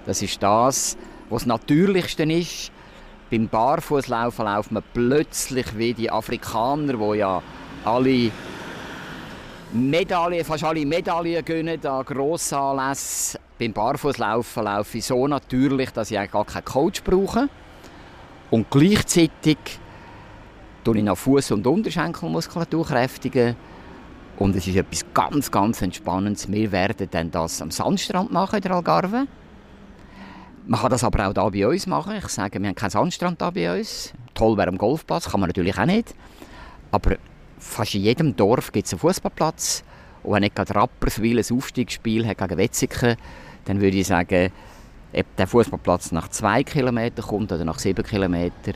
Das 0.05 0.21
ist 0.21 0.43
das, 0.43 0.97
was 1.29 1.43
das 1.43 1.47
Natürlichste 1.47 2.23
ist. 2.23 2.73
Beim 3.31 3.47
Barfußlaufen 3.47 4.43
lauft 4.43 4.69
man 4.69 4.83
plötzlich 4.93 5.77
wie 5.77 5.93
die 5.93 6.11
Afrikaner, 6.11 6.91
die 6.91 7.19
ja 7.19 7.41
alle 7.85 8.31
Medaillen, 9.73 10.45
fast 10.45 10.63
alle 10.63 10.85
Medaillen 10.85 11.43
gönnen 11.43 11.83
an 11.83 12.05
Grossanlässen. 12.05 13.39
Beim 13.57 13.73
Barfußlaufen 13.73 14.65
laufe 14.65 14.99
ich 14.99 15.05
so 15.05 15.27
natürlich, 15.27 15.89
dass 15.89 16.11
ich 16.11 16.31
gar 16.31 16.45
keinen 16.45 16.63
Coach 16.63 17.03
brauche. 17.03 17.49
Und 18.51 18.69
gleichzeitig 18.69 19.57
tue 20.83 20.97
ich 20.97 21.03
noch 21.03 21.17
Fuß- 21.17 21.53
und 21.53 21.65
Unterschenkelmuskulatur 21.65 22.85
kräftigen. 22.85 23.55
Und 24.37 24.55
es 24.55 24.67
ist 24.67 24.75
etwas 24.75 25.05
ganz, 25.11 25.49
ganz 25.49 25.81
Entspannendes. 25.81 26.51
Wir 26.51 26.71
werden 26.71 27.07
dann 27.09 27.31
das 27.31 27.59
am 27.59 27.71
Sandstrand 27.71 28.31
machen 28.31 28.57
in 28.57 28.61
der 28.61 28.73
Algarve. 28.73 29.25
Man 30.67 30.79
kann 30.79 30.91
das 30.91 31.03
aber 31.03 31.29
auch 31.29 31.51
hier 31.51 31.67
bei 31.67 31.73
uns 31.73 31.87
machen. 31.87 32.15
Ich 32.15 32.27
sage, 32.27 32.61
wir 32.61 32.67
haben 32.67 32.75
keinen 32.75 32.91
Sandstrand 32.91 33.41
hier 33.41 33.51
bei 33.51 33.79
uns. 33.79 34.13
Toll 34.35 34.55
wäre 34.55 34.69
am 34.69 34.77
Golfplatz, 34.77 35.31
kann 35.31 35.39
man 35.39 35.49
natürlich 35.49 35.77
auch 35.79 35.85
nicht. 35.85 36.13
Aber 36.91 37.17
fast 37.63 37.95
in 37.95 38.01
jedem 38.01 38.35
Dorf 38.35 38.71
gibt 38.71 38.87
es 38.87 38.93
einen 38.93 38.99
Fußballplatz. 38.99 39.83
Und 40.23 40.33
wenn 40.33 40.41
nicht 40.41 40.57
Rapperswil 40.57 41.39
ein 41.39 41.57
Aufstiegsspiel 41.57 42.27
hat 42.27 42.37
gegen 42.37 42.57
Wetzikon, 42.57 43.15
dann 43.65 43.81
würde 43.81 43.97
ich 43.97 44.07
sagen, 44.07 44.51
ob 45.13 45.35
der 45.35 45.47
Fußballplatz 45.47 46.11
nach 46.11 46.29
zwei 46.29 46.63
Kilometern 46.63 47.25
kommt 47.25 47.51
oder 47.51 47.65
nach 47.65 47.79
sieben 47.79 48.03
Kilometern, 48.03 48.75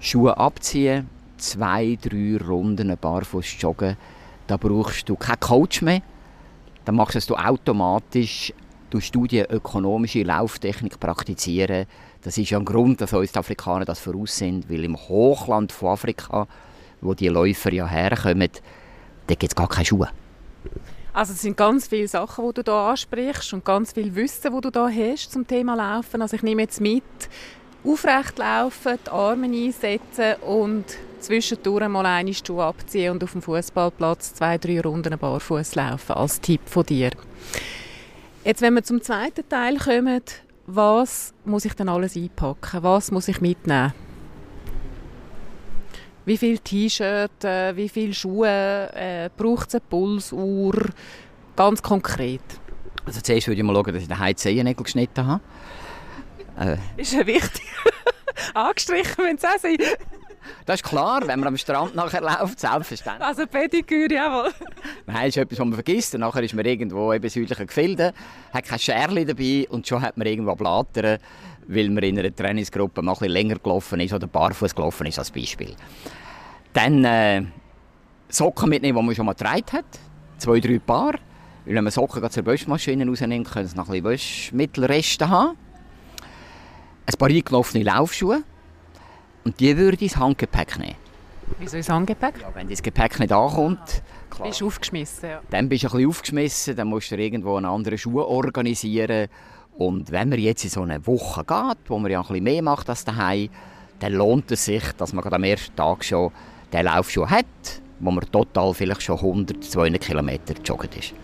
Schuhe 0.00 0.36
abziehen, 0.36 1.08
zwei, 1.36 1.98
drei 2.00 2.36
Runden 2.36 2.96
barfuß 3.00 3.56
joggen, 3.60 3.96
da 4.46 4.56
brauchst 4.56 5.08
du 5.08 5.16
keinen 5.16 5.40
Coach 5.40 5.82
mehr. 5.82 6.02
Dann 6.84 6.96
machst 6.96 7.30
du 7.30 7.36
automatisch 7.36 8.52
Studien 9.00 9.46
ökonomische 9.48 10.22
Lauftechnik 10.22 11.00
praktizieren. 11.00 11.86
Das 12.22 12.36
ist 12.36 12.50
ja 12.50 12.58
ein 12.58 12.64
Grund, 12.64 13.00
dass 13.00 13.12
uns 13.12 13.32
die 13.32 13.38
Afrikaner 13.38 13.84
das 13.84 14.00
voraus 14.00 14.36
sind, 14.36 14.68
weil 14.70 14.84
im 14.84 14.96
Hochland 14.96 15.72
von 15.72 15.90
Afrika, 15.90 16.46
wo 17.02 17.14
die 17.14 17.28
Läufer 17.28 17.72
ja 17.72 17.86
herkommen, 17.86 18.48
da 19.26 19.34
gibt 19.34 19.52
es 19.52 19.54
gar 19.54 19.68
keine 19.68 19.84
Schuhe. 19.84 20.08
Also 21.12 21.34
es 21.34 21.42
sind 21.42 21.56
ganz 21.58 21.88
viele 21.88 22.08
Sachen, 22.08 22.46
die 22.54 22.62
du 22.62 22.72
hier 22.72 22.80
ansprichst 22.80 23.52
und 23.52 23.64
ganz 23.64 23.92
viel 23.92 24.14
Wissen, 24.14 24.60
das 24.60 24.72
du 24.72 24.88
hier 24.88 25.12
hast 25.12 25.32
zum 25.32 25.46
Thema 25.46 25.74
Laufen. 25.74 26.22
Also 26.22 26.36
ich 26.36 26.42
nehme 26.42 26.62
jetzt 26.62 26.80
mit, 26.80 27.02
aufrecht 27.84 28.38
laufen, 28.38 28.98
die 29.04 29.10
Arme 29.10 29.46
einsetzen 29.46 30.36
und 30.46 30.84
zwischendurch 31.20 31.88
mal 31.88 32.06
eine 32.06 32.32
Schuhe 32.32 32.64
abziehen 32.64 33.12
und 33.12 33.24
auf 33.24 33.32
dem 33.32 33.42
Fußballplatz 33.42 34.34
zwei, 34.34 34.56
drei 34.56 34.80
Runden 34.80 35.18
barfuß 35.18 35.74
laufen, 35.74 36.12
als 36.12 36.40
Tipp 36.40 36.62
von 36.64 36.86
dir. 36.86 37.10
Jetzt, 38.44 38.62
wenn 38.62 38.74
wir 38.74 38.82
zum 38.82 39.02
zweiten 39.02 39.48
Teil 39.48 39.76
kommen, 39.78 40.22
was 40.66 41.34
muss 41.44 41.64
ich 41.64 41.74
denn 41.74 41.88
alles 41.88 42.16
einpacken? 42.16 42.82
Was 42.82 43.10
muss 43.10 43.28
ich 43.28 43.40
mitnehmen? 43.40 43.92
Wie 46.24 46.36
viele 46.36 46.58
T-Shirts, 46.58 47.44
äh, 47.44 47.76
wie 47.76 47.88
viele 47.88 48.14
Schuhe, 48.14 48.90
äh, 48.94 49.28
braucht 49.36 49.68
es 49.68 49.74
eine 49.74 49.82
Pulsuhr? 49.88 50.74
Ganz 51.56 51.82
konkret. 51.82 52.40
Also 53.04 53.20
zuerst 53.20 53.48
würde 53.48 53.60
ich 53.60 53.66
mal 53.66 53.74
schauen, 53.74 53.92
dass 53.92 54.02
ich 54.02 54.08
den 54.08 54.18
Heizsehennägel 54.18 54.84
geschnitten 54.84 55.26
habe. 55.26 55.42
Äh. 56.58 56.76
Ist 57.00 57.12
ja 57.12 57.26
wichtig. 57.26 57.64
Angestrichen 58.54 59.24
wenn 59.24 59.36
es 59.36 59.44
auch 59.44 59.58
sein. 59.58 59.76
Das 60.66 60.76
ist 60.80 60.84
klar, 60.84 61.26
wenn 61.26 61.40
man 61.40 61.48
am 61.48 61.56
Strand 61.56 61.94
nachher 61.94 62.20
läuft, 62.20 62.60
selbstverständlich. 62.60 63.26
Also 63.26 63.46
Pediküre, 63.46 64.12
jawohl. 64.12 64.52
Nein, 65.06 65.16
das 65.16 65.28
ist 65.28 65.36
etwas, 65.38 65.58
was 65.58 65.66
man 65.66 65.74
vergisst. 65.74 66.14
Und 66.14 66.20
nachher 66.20 66.42
ist 66.42 66.54
man 66.54 66.64
irgendwo 66.64 67.12
im 67.12 67.28
südlichen 67.28 67.66
Gefilde, 67.66 68.12
hat 68.52 68.64
kein 68.64 68.78
Scherli 68.78 69.24
dabei 69.24 69.66
und 69.70 69.86
schon 69.86 70.02
hat 70.02 70.16
man 70.16 70.26
irgendwo 70.26 70.54
Blattern, 70.54 71.18
weil 71.66 71.90
man 71.90 72.02
in 72.04 72.18
einer 72.18 72.34
Trainingsgruppe 72.34 73.02
mal 73.02 73.12
ein 73.12 73.18
bisschen 73.18 73.32
länger 73.32 73.58
gelaufen 73.58 74.00
ist 74.00 74.12
oder 74.12 74.26
barfuß 74.26 74.74
gelaufen 74.74 75.06
ist, 75.06 75.18
als 75.18 75.30
Beispiel. 75.30 75.74
Dann 76.72 77.04
äh, 77.04 77.42
Socken 78.28 78.68
mitnehmen, 78.68 78.98
die 78.98 79.04
man 79.04 79.14
schon 79.14 79.26
mal 79.26 79.32
getragen 79.32 79.64
hat. 79.72 79.84
Zwei, 80.38 80.60
drei 80.60 80.78
Paar. 80.78 81.14
Weil 81.64 81.74
wenn 81.74 81.84
man 81.84 81.92
Socken 81.92 82.28
zur 82.30 82.46
Wäschmaschine 82.46 83.06
rausnimmt, 83.06 83.50
können 83.50 83.68
sie 83.68 83.76
noch 83.76 83.88
ein 83.88 84.02
bisschen 84.02 84.04
Wäschmittelreste 84.04 85.28
haben. 85.28 85.56
Ein 87.06 87.14
paar 87.18 87.28
eingelaufene 87.28 87.84
Laufschuhe 87.84 88.42
und 89.44 89.58
die 89.60 89.76
würde 89.76 89.96
ich 89.96 90.02
ins 90.02 90.16
Handgepäck 90.16 90.78
nehmen. 90.78 90.96
Wieso 91.58 91.76
ins 91.76 91.88
Handgepäck? 91.88 92.34
Ja, 92.40 92.54
wenn 92.54 92.68
das 92.68 92.82
Gepäck 92.82 93.18
nicht 93.18 93.32
ankommt, 93.32 94.02
klar. 94.30 94.48
Bist 94.48 94.60
du 94.60 94.66
aufgeschmissen, 94.66 95.28
ja. 95.28 95.40
Dann 95.50 95.68
bist 95.68 95.82
du 95.82 95.88
ein 95.88 95.92
bisschen 95.92 96.08
aufgeschmissen, 96.08 96.76
dann 96.76 96.88
musst 96.88 97.10
du 97.10 97.16
irgendwo 97.16 97.56
einen 97.56 97.66
anderen 97.66 97.98
Schuh 97.98 98.20
organisieren. 98.20 99.28
Und 99.76 100.10
wenn 100.10 100.28
man 100.28 100.38
jetzt 100.38 100.64
in 100.64 100.70
so 100.70 100.82
eine 100.82 101.06
Woche 101.06 101.44
geht, 101.44 101.78
wo 101.88 101.98
man 101.98 102.10
ja 102.10 102.20
ein 102.20 102.26
bisschen 102.26 102.44
mehr 102.44 102.62
macht 102.62 102.88
als 102.88 103.04
daheim, 103.04 103.48
dann 103.98 104.12
lohnt 104.12 104.50
es 104.50 104.64
sich, 104.64 104.82
dass 104.98 105.12
man 105.12 105.24
am 105.24 105.44
ersten 105.44 105.74
Tag 105.76 106.04
schon 106.04 106.30
den 106.72 106.84
Laufschuh 106.84 107.28
hat, 107.28 107.46
wo 108.00 108.10
man 108.10 108.24
total 108.30 108.74
vielleicht 108.74 109.02
schon 109.02 109.16
100, 109.16 109.64
200 109.64 110.00
Kilometer 110.00 110.54
joggen 110.64 110.90
ist. 110.98 111.14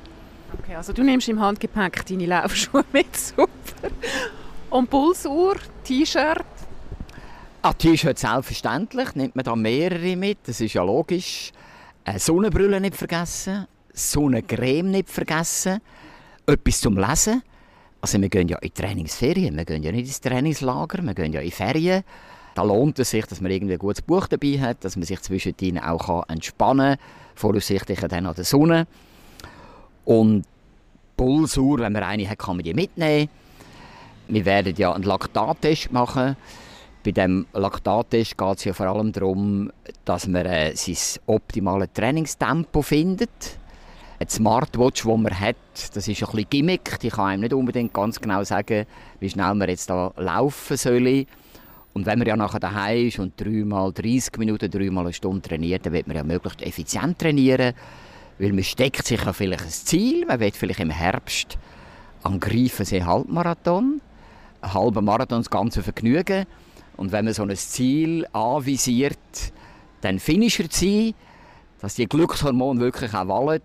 Okay, 0.60 0.76
also 0.76 0.92
du 0.92 1.02
nimmst 1.02 1.28
im 1.28 1.40
Handgepäck 1.40 2.06
deine 2.06 2.26
Laufschuhe 2.26 2.84
mit, 2.92 3.16
super. 3.16 3.48
Und 4.70 4.88
Pulsuhr, 4.88 5.56
T-Shirt, 5.84 6.44
Ah, 7.60 7.72
T-Shirt 7.72 8.16
selbstverständlich, 8.16 9.16
nimmt 9.16 9.34
man 9.34 9.44
da 9.44 9.56
mehrere 9.56 10.14
mit, 10.14 10.38
das 10.46 10.60
ist 10.60 10.74
ja 10.74 10.82
logisch. 10.84 11.50
Eine 12.04 12.20
Sonnenbrille 12.20 12.80
nicht 12.80 12.94
vergessen, 12.94 13.66
Sonnencreme 13.92 14.92
nicht 14.92 15.10
vergessen, 15.10 15.80
etwas 16.46 16.80
zum 16.80 16.96
Lesen. 16.96 17.42
Also 18.00 18.20
wir 18.20 18.28
gehen 18.28 18.48
ja 18.48 18.58
in 18.58 18.72
Trainingsferien, 18.72 19.56
wir 19.56 19.64
gehen 19.64 19.82
ja 19.82 19.90
nicht 19.90 20.06
ins 20.06 20.20
Trainingslager, 20.20 21.02
wir 21.02 21.14
gehen 21.14 21.32
ja 21.32 21.40
in 21.40 21.50
Ferien. 21.50 22.04
Da 22.54 22.62
lohnt 22.62 22.98
es 22.98 23.10
sich, 23.10 23.26
dass 23.26 23.40
man 23.40 23.50
irgendwie 23.50 23.74
ein 23.74 23.78
gutes 23.78 24.02
Buch 24.02 24.26
dabei 24.26 24.58
hat, 24.60 24.84
dass 24.84 24.96
man 24.96 25.04
sich 25.04 25.20
zwischendrin 25.20 25.78
auch 25.78 26.28
entspannen 26.28 26.96
kann, 26.96 27.06
voraussichtlich 27.34 28.00
dann 28.00 28.26
an 28.26 28.34
der 28.34 28.44
Sonne. 28.44 28.86
Und 30.04 30.44
Pulsuhr, 31.16 31.80
wenn 31.80 31.92
man 31.92 32.04
eine 32.04 32.28
hat, 32.28 32.38
kann 32.38 32.56
man 32.56 32.64
die 32.64 32.74
mitnehmen. 32.74 33.28
Wir 34.28 34.44
werden 34.44 34.74
ja 34.76 34.92
einen 34.92 35.04
Laktattest 35.04 35.92
machen. 35.92 36.36
Bei 37.04 37.12
dem 37.12 37.46
Laktattest 37.52 38.36
geht 38.36 38.56
es 38.58 38.64
ja 38.64 38.72
vor 38.72 38.86
allem 38.86 39.12
darum, 39.12 39.70
dass 40.04 40.26
man 40.26 40.46
äh, 40.46 40.74
sein 40.74 40.96
optimales 41.26 41.90
Trainingstempo 41.94 42.82
findet. 42.82 43.58
Eine 44.20 44.30
Smartwatch, 44.30 45.02
die 45.02 45.08
man 45.08 45.38
hat, 45.38 45.56
das 45.94 46.08
ist 46.08 46.08
ein 46.08 46.26
bisschen 46.26 46.50
Gimmick. 46.50 46.98
Die 46.98 47.08
kann 47.08 47.26
einem 47.26 47.42
nicht 47.42 47.52
unbedingt 47.52 47.94
ganz 47.94 48.20
genau 48.20 48.42
sagen, 48.42 48.84
wie 49.20 49.30
schnell 49.30 49.54
man 49.54 49.68
jetzt 49.68 49.88
da 49.90 50.12
laufen 50.16 50.76
soll. 50.76 51.24
Und 51.94 52.04
wenn 52.04 52.18
man 52.18 52.26
ja 52.26 52.36
nachher 52.36 52.58
daheim 52.58 53.06
ist 53.06 53.20
und 53.20 53.40
dreimal 53.40 53.92
30 53.92 54.36
Minuten, 54.38 54.72
dreimal 54.72 55.04
eine 55.04 55.12
Stunde 55.12 55.48
trainiert, 55.48 55.86
dann 55.86 55.92
wird 55.92 56.08
man 56.08 56.16
ja 56.16 56.24
möglichst 56.24 56.62
effizient 56.62 57.20
trainieren. 57.20 57.74
Weil 58.40 58.52
man 58.52 58.64
steckt 58.64 59.06
sich 59.06 59.24
ja 59.24 59.32
vielleicht 59.32 59.62
ein 59.62 59.70
Ziel. 59.70 60.26
Man 60.26 60.40
will 60.40 60.50
vielleicht 60.50 60.80
im 60.80 60.90
Herbst 60.90 61.56
am 62.24 62.40
Greifensee 62.40 63.04
Halbmarathon. 63.04 64.00
Ein 64.62 64.74
halber 64.74 65.00
Marathon, 65.00 65.38
das 65.38 65.50
ganze 65.50 65.84
Vergnügen. 65.84 66.44
Und 66.96 67.12
wenn 67.12 67.24
man 67.24 67.34
so 67.34 67.44
ein 67.44 67.54
Ziel 67.54 68.26
anvisiert, 68.32 69.16
dann 70.00 70.18
Finisher 70.18 70.68
zu 70.68 70.84
sein, 70.84 71.14
dass 71.80 71.94
die 71.94 72.08
Glückshormone 72.08 72.80
wirklich 72.80 73.14
auch 73.14 73.28
wallen, 73.28 73.62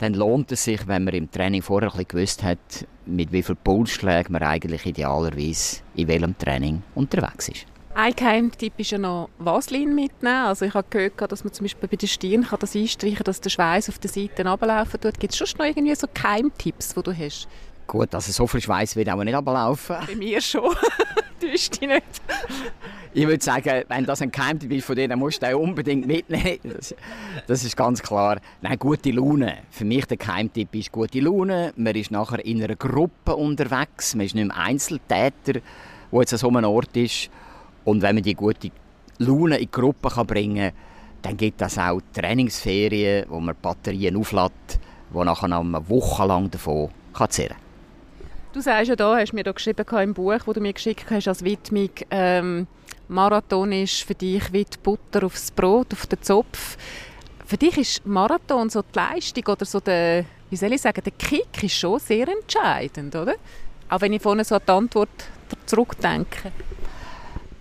dann 0.00 0.14
lohnt 0.14 0.50
es 0.50 0.64
sich, 0.64 0.88
wenn 0.88 1.04
man 1.04 1.14
im 1.14 1.30
Training 1.30 1.60
vorher 1.60 1.94
ein 1.94 2.04
gewusst 2.08 2.42
hat, 2.42 2.58
mit 3.04 3.32
wie 3.32 3.42
viel 3.42 3.54
Pulsschlägen 3.54 4.32
man 4.32 4.42
eigentlich 4.42 4.86
idealerweise 4.86 5.82
in 5.94 6.08
welchem 6.08 6.36
Training 6.38 6.82
unterwegs 6.94 7.48
ist. 7.48 7.66
Ein 7.92 8.14
Geheimtipp 8.14 8.72
ist 8.78 8.92
ja 8.92 8.98
noch 8.98 9.28
Vaseline 9.38 9.92
mitnehmen. 9.92 10.46
Also 10.46 10.64
ich 10.64 10.72
habe 10.72 10.86
gehört, 10.88 11.32
dass 11.32 11.44
man 11.44 11.52
zum 11.52 11.64
Beispiel 11.64 11.88
bei 11.88 11.96
der 11.96 12.06
Stirn 12.06 12.46
das 12.58 12.74
einstreichen 12.74 13.16
kann, 13.16 13.24
dass 13.24 13.40
der 13.40 13.50
Schweiß 13.50 13.88
auf 13.90 13.98
der 13.98 14.10
Seite 14.10 14.46
ablaufen 14.46 15.00
tut. 15.00 15.18
Gibt 15.20 15.34
es 15.34 15.38
schon 15.38 15.58
noch 15.58 15.66
irgendwie 15.66 15.94
so 15.94 16.06
Geheimtipps, 16.12 16.94
die 16.94 17.02
du 17.02 17.12
hast? 17.12 17.48
Gut, 17.90 18.14
also 18.14 18.30
so 18.30 18.46
viel 18.46 18.60
Schweiß 18.60 18.94
wird 18.94 19.10
auch 19.10 19.24
nicht 19.24 19.34
ablaufen. 19.34 19.96
Bei 20.06 20.14
mir 20.14 20.40
schon. 20.40 20.62
Täuscht 21.40 21.80
dich 21.80 21.88
nicht. 21.88 22.04
ich 23.12 23.26
würde 23.26 23.42
sagen, 23.42 23.82
wenn 23.88 24.04
das 24.04 24.22
ein 24.22 24.30
Geheimtipp 24.30 24.70
ist 24.70 24.84
von 24.84 24.94
dir, 24.94 25.08
dann 25.08 25.18
musst 25.18 25.42
du 25.42 25.46
den 25.46 25.56
unbedingt 25.56 26.06
mitnehmen. 26.06 26.60
Das, 26.62 26.94
das, 27.48 27.64
ist 27.64 27.76
ganz 27.76 28.00
klar. 28.00 28.40
Nein, 28.62 28.78
gute 28.78 29.10
Laune. 29.10 29.58
Für 29.72 29.84
mich 29.84 30.06
der 30.06 30.18
Geheimtipp 30.18 30.72
ist 30.76 30.92
gute 30.92 31.18
Laune. 31.18 31.72
Man 31.74 31.96
ist 31.96 32.12
nachher 32.12 32.44
in 32.44 32.62
einer 32.62 32.76
Gruppe 32.76 33.34
unterwegs. 33.34 34.14
Man 34.14 34.26
ist 34.26 34.36
nicht 34.36 34.44
ein 34.44 34.52
Einzeltäter, 34.52 35.54
der 35.54 35.62
jetzt 36.12 36.32
an 36.32 36.38
so 36.38 36.46
einem 36.46 36.66
Ort 36.66 36.96
ist. 36.96 37.28
Und 37.84 38.02
wenn 38.02 38.14
man 38.14 38.22
die 38.22 38.34
gute 38.34 38.70
Laune 39.18 39.56
in 39.56 39.62
die 39.62 39.70
Gruppe 39.72 40.10
kann 40.10 40.28
bringen 40.28 40.70
kann, 40.70 41.22
dann 41.22 41.36
gibt 41.36 41.60
es 41.60 41.76
auch 41.76 42.00
Trainingsferien, 42.12 43.26
wo 43.28 43.40
man 43.40 43.56
Batterien 43.60 44.16
auflädt, 44.16 44.78
die 45.12 45.24
nachher 45.24 45.52
eine 45.52 45.88
Woche 45.88 46.24
lang 46.24 46.48
davon 46.52 46.90
zehren 47.28 47.56
kann. 47.56 47.69
Du 48.52 48.60
sagst 48.60 48.88
ja 48.88 48.96
da, 48.96 49.16
hast 49.16 49.32
mir 49.32 49.44
da 49.44 49.52
geschrieben 49.52 49.86
im 49.98 50.12
Buch, 50.12 50.32
das 50.44 50.54
du 50.54 50.60
mir 50.60 50.72
geschickt 50.72 51.06
hast 51.08 51.28
als 51.28 51.44
Widmung, 51.44 51.90
ähm, 52.10 52.66
Marathon 53.06 53.70
ist 53.70 54.02
für 54.02 54.14
dich 54.14 54.52
wie 54.52 54.64
die 54.64 54.78
Butter 54.82 55.24
aufs 55.24 55.52
Brot, 55.52 55.92
auf 55.92 56.06
den 56.06 56.20
Zopf. 56.20 56.76
Für 57.46 57.56
dich 57.56 57.78
ist 57.78 58.06
Marathon 58.06 58.68
so 58.68 58.82
die 58.82 58.98
Leistung 58.98 59.44
oder 59.46 59.64
so 59.64 59.78
der, 59.78 60.24
wie 60.48 60.56
soll 60.56 60.72
ich 60.72 60.80
sagen, 60.80 61.00
der 61.04 61.12
Kick 61.12 61.62
ist 61.62 61.74
schon 61.74 62.00
sehr 62.00 62.26
entscheidend, 62.26 63.14
oder? 63.14 63.34
Auch 63.88 64.00
wenn 64.00 64.12
ich 64.12 64.22
vorhin 64.22 64.44
so 64.44 64.56
an 64.56 64.62
die 64.66 64.72
Antwort 64.72 65.08
zurückdenke. 65.66 66.52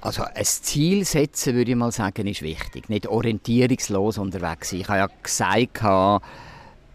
Also 0.02 0.24
ein 0.24 0.44
Ziel 0.44 1.06
setzen, 1.06 1.54
würde 1.54 1.72
ich 1.72 1.78
mal 1.78 1.92
sagen, 1.92 2.26
ist 2.26 2.42
wichtig. 2.42 2.90
Nicht 2.90 3.06
orientierungslos 3.06 4.18
unterwegs 4.18 4.70
sein. 4.72 4.80
Ich 4.80 4.88
habe 4.88 5.00
ja 5.00 5.08
gesagt, 5.22 5.84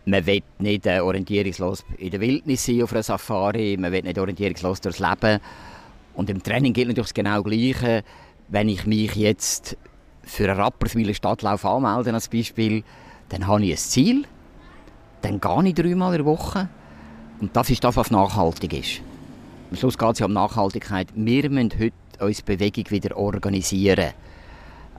man 0.06 0.26
will 0.26 0.42
nicht 0.58 0.86
äh, 0.86 1.00
orientierungslos 1.00 1.84
in 1.98 2.10
der 2.10 2.20
Wildnis 2.20 2.66
sein 2.66 2.82
auf 2.82 2.92
einer 2.92 3.02
Safari, 3.02 3.76
man 3.78 3.92
will 3.92 4.02
nicht 4.02 4.18
orientierungslos 4.18 4.80
durchs 4.80 4.98
Leben. 4.98 5.40
Und 6.14 6.30
im 6.30 6.42
Training 6.42 6.72
gilt 6.72 6.88
natürlich 6.88 7.08
das 7.08 7.14
genau 7.14 7.42
Gleiche. 7.42 8.04
Wenn 8.48 8.68
ich 8.68 8.86
mich 8.86 9.14
jetzt 9.14 9.76
für 10.22 10.50
einen 10.50 10.60
Rapperswiler 10.60 11.14
Stadtlauf 11.14 11.64
anmelde, 11.64 12.12
als 12.12 12.28
Beispiel, 12.28 12.84
dann 13.30 13.46
habe 13.46 13.64
ich 13.64 13.72
ein 13.72 13.78
Ziel, 13.78 14.24
dann 15.22 15.40
gehe 15.40 15.68
ich 15.68 15.74
dreimal 15.74 16.12
in 16.12 16.18
der 16.18 16.26
Woche 16.26 16.68
und 17.40 17.56
das 17.56 17.70
ist 17.70 17.82
das, 17.82 17.96
was 17.96 18.10
nachhaltig 18.10 18.72
ist. 18.72 19.00
Am 19.70 19.76
Schluss 19.76 19.98
geht 19.98 20.12
es 20.12 20.18
ja 20.18 20.26
um 20.26 20.32
Nachhaltigkeit. 20.32 21.08
Wir 21.14 21.50
müssen 21.50 21.72
heute 21.78 21.94
unsere 22.20 22.44
Bewegung 22.44 22.90
wieder 22.90 23.16
organisieren. 23.16 24.12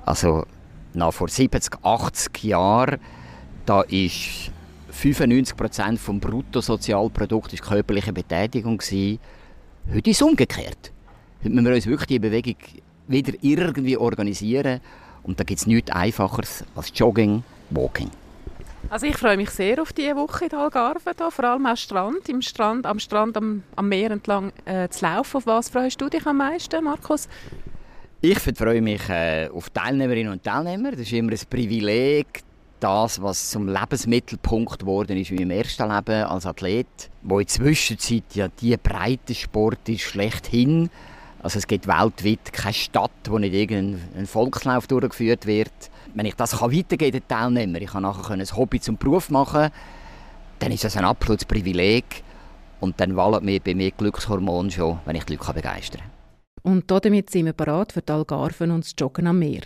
Also, 0.05 0.45
nach 0.93 1.13
vor 1.13 1.29
70, 1.29 1.77
80 1.83 2.43
Jahren, 2.43 2.99
da 3.65 3.81
ist 3.81 4.51
95% 5.01 5.97
vom 5.97 6.19
Bruttosozialprodukt 6.19 7.53
ist 7.53 7.63
körperliche 7.63 8.13
Betätigung 8.13 8.77
gewesen. 8.77 9.19
Heute 9.93 10.09
ist 10.09 10.17
es 10.17 10.21
umgekehrt. 10.21 10.91
Heute 11.39 11.49
müssen 11.49 11.65
wir 11.65 11.75
uns 11.75 11.85
wirklich 11.85 12.07
die 12.07 12.19
Bewegung 12.19 12.55
wieder 13.07 13.33
irgendwie 13.41 13.97
organisieren. 13.97 14.79
Und 15.23 15.39
da 15.39 15.43
gibt 15.43 15.59
es 15.59 15.67
nichts 15.67 15.91
Einfacheres 15.91 16.63
als 16.75 16.91
Jogging, 16.95 17.43
Walking. 17.71 18.09
Also 18.89 19.07
ich 19.07 19.17
freue 19.17 19.35
mich 19.35 19.49
sehr 19.49 19.81
auf 19.81 19.91
diese 19.93 20.15
Woche 20.15 20.45
in 20.45 20.53
Algarve, 20.53 21.11
da, 21.17 21.31
vor 21.31 21.45
allem 21.45 21.65
am 21.65 21.75
Strand, 21.75 22.29
im 22.29 22.41
Strand, 22.41 22.85
am 22.85 22.99
Strand, 22.99 23.35
am, 23.35 23.63
am 23.75 23.89
Meer 23.89 24.11
entlang 24.11 24.53
äh, 24.65 24.87
zu 24.89 25.05
laufen. 25.05 25.37
Auf 25.37 25.47
was 25.47 25.69
freust 25.69 25.99
du 25.99 26.07
dich 26.07 26.25
am 26.25 26.37
meisten, 26.37 26.83
Markus? 26.83 27.27
Ich 28.21 28.39
freue 28.39 28.81
mich 28.81 29.09
äh, 29.09 29.49
auf 29.49 29.71
Teilnehmerinnen 29.71 30.33
und 30.33 30.43
Teilnehmer. 30.43 30.91
Das 30.91 31.01
ist 31.01 31.13
immer 31.13 31.31
ein 31.31 31.39
Privileg, 31.49 32.43
das, 32.79 33.21
was 33.21 33.49
zum 33.49 33.67
Lebensmittelpunkt 33.67 34.79
geworden 34.79 35.17
ist 35.17 35.31
in 35.31 35.37
meinem 35.37 35.51
ersten 35.51 35.89
Leben 35.89 36.23
als 36.23 36.45
Athlet, 36.45 37.09
wo 37.23 37.39
in 37.39 37.45
der 37.45 37.53
Zwischenzeit 37.53 38.23
ja 38.33 38.47
die 38.47 38.77
Breitensport 38.77 39.87
ist 39.89 40.01
schlechthin. 40.01 40.89
Also 41.41 41.59
es 41.59 41.67
gibt 41.67 41.87
weltweit 41.87 42.51
keine 42.51 42.73
Stadt, 42.73 43.11
wo 43.29 43.37
nicht 43.37 43.53
irgendein 43.53 44.25
Volkslauf 44.25 44.87
durchgeführt 44.87 45.45
wird. 45.45 45.71
Wenn 46.13 46.25
ich 46.25 46.35
das 46.35 46.59
weitergeben 46.61 47.21
kann, 47.27 47.53
Teilnehmer, 47.53 47.81
ich 47.81 47.91
kann 47.91 48.03
nachher 48.03 48.33
ein 48.33 48.41
Hobby 48.41 48.79
zum 48.79 48.97
Beruf 48.97 49.29
machen, 49.29 49.69
dann 50.59 50.71
ist 50.71 50.83
das 50.83 50.97
ein 50.97 51.05
absolutes 51.05 51.45
Privileg. 51.45 52.23
Und 52.79 52.99
dann 52.99 53.15
wallen 53.15 53.43
mir 53.45 53.59
bei 53.59 53.73
mir 53.73 53.91
Glückshormone 53.91 54.71
schon, 54.71 54.99
wenn 55.05 55.15
ich 55.15 55.23
die 55.23 55.35
Leute 55.35 55.53
begeistern 55.53 56.01
kann. 56.01 56.73
Und 56.73 56.89
damit 56.89 57.29
sind 57.29 57.45
wir 57.45 57.53
bereit 57.53 57.91
für 57.91 58.01
die 58.01 58.11
Algarven 58.11 58.71
und 58.71 58.83
das 58.83 58.95
Joggen 58.97 59.27
am 59.27 59.39
Meer. 59.39 59.61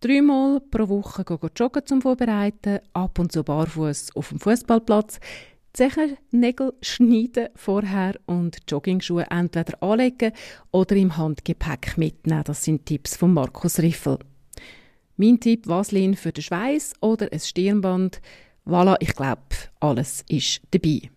Dreimal 0.00 0.60
pro 0.60 0.88
Woche 0.88 1.24
joggen 1.56 1.84
zum 1.84 2.00
Vorbereiten, 2.00 2.78
ab 2.92 3.18
und 3.18 3.32
zu 3.32 3.42
barfuß 3.42 4.14
auf 4.14 4.28
dem 4.28 4.38
Fußballplatz, 4.38 5.18
Zechernägel 5.72 6.74
schneiden 6.82 7.48
vorher 7.56 8.14
und 8.26 8.58
Joggingschuhe 8.68 9.26
entweder 9.28 9.82
anlegen 9.82 10.32
oder 10.70 10.94
im 10.94 11.16
Handgepäck 11.16 11.98
mitnehmen. 11.98 12.44
Das 12.44 12.62
sind 12.62 12.86
Tipps 12.86 13.16
von 13.16 13.34
Markus 13.34 13.80
Riffel. 13.80 14.18
Mein 15.16 15.40
Tipp, 15.40 15.66
Vaseline 15.66 16.14
für 16.14 16.30
den 16.30 16.42
Schweiß 16.42 16.92
oder 17.00 17.32
ein 17.32 17.40
Stirnband. 17.40 18.20
Voilà, 18.66 18.96
ich 19.00 19.14
glaube, 19.14 19.42
alles 19.80 20.24
ist 20.28 20.60
dabei. 20.70 21.10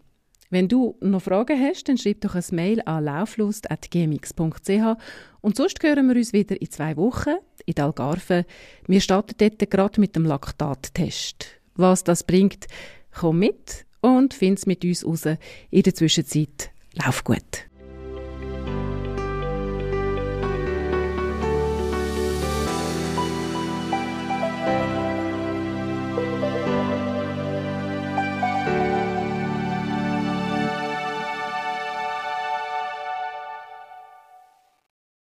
Wenn 0.52 0.68
du 0.68 0.98
noch 1.00 1.22
Fragen 1.22 1.58
hast, 1.58 1.88
dann 1.88 1.98
schreib 1.98 2.20
doch 2.22 2.36
ein 2.36 2.44
Mail 2.52 2.82
an 2.86 3.06
lauflust.gmx.ch 3.06 4.98
und 5.40 5.56
sonst 5.56 5.82
hören 5.82 6.10
wir 6.10 6.16
uns 6.18 6.34
wieder 6.34 6.62
in 6.62 6.70
zwei 6.70 6.98
Wochen 6.98 7.36
in 7.66 7.80
Algarve. 7.80 8.46
Wir 8.86 9.00
starten 9.00 9.36
dort 9.38 9.72
gerade 9.72 10.02
mit 10.02 10.18
dem 10.18 10.26
Laktattest. 10.26 11.46
Was 11.76 12.04
das 12.04 12.26
bringt, 12.26 12.68
komm 13.18 13.40
mit 13.40 13.86
und 14.02 14.34
find's 14.34 14.66
mit 14.66 14.84
uns 14.84 15.06
raus. 15.06 15.26
In 15.70 15.84
der 15.84 15.96
Zwischenzeit, 15.96 16.72
lauf 16.96 17.24
gut. 17.24 17.71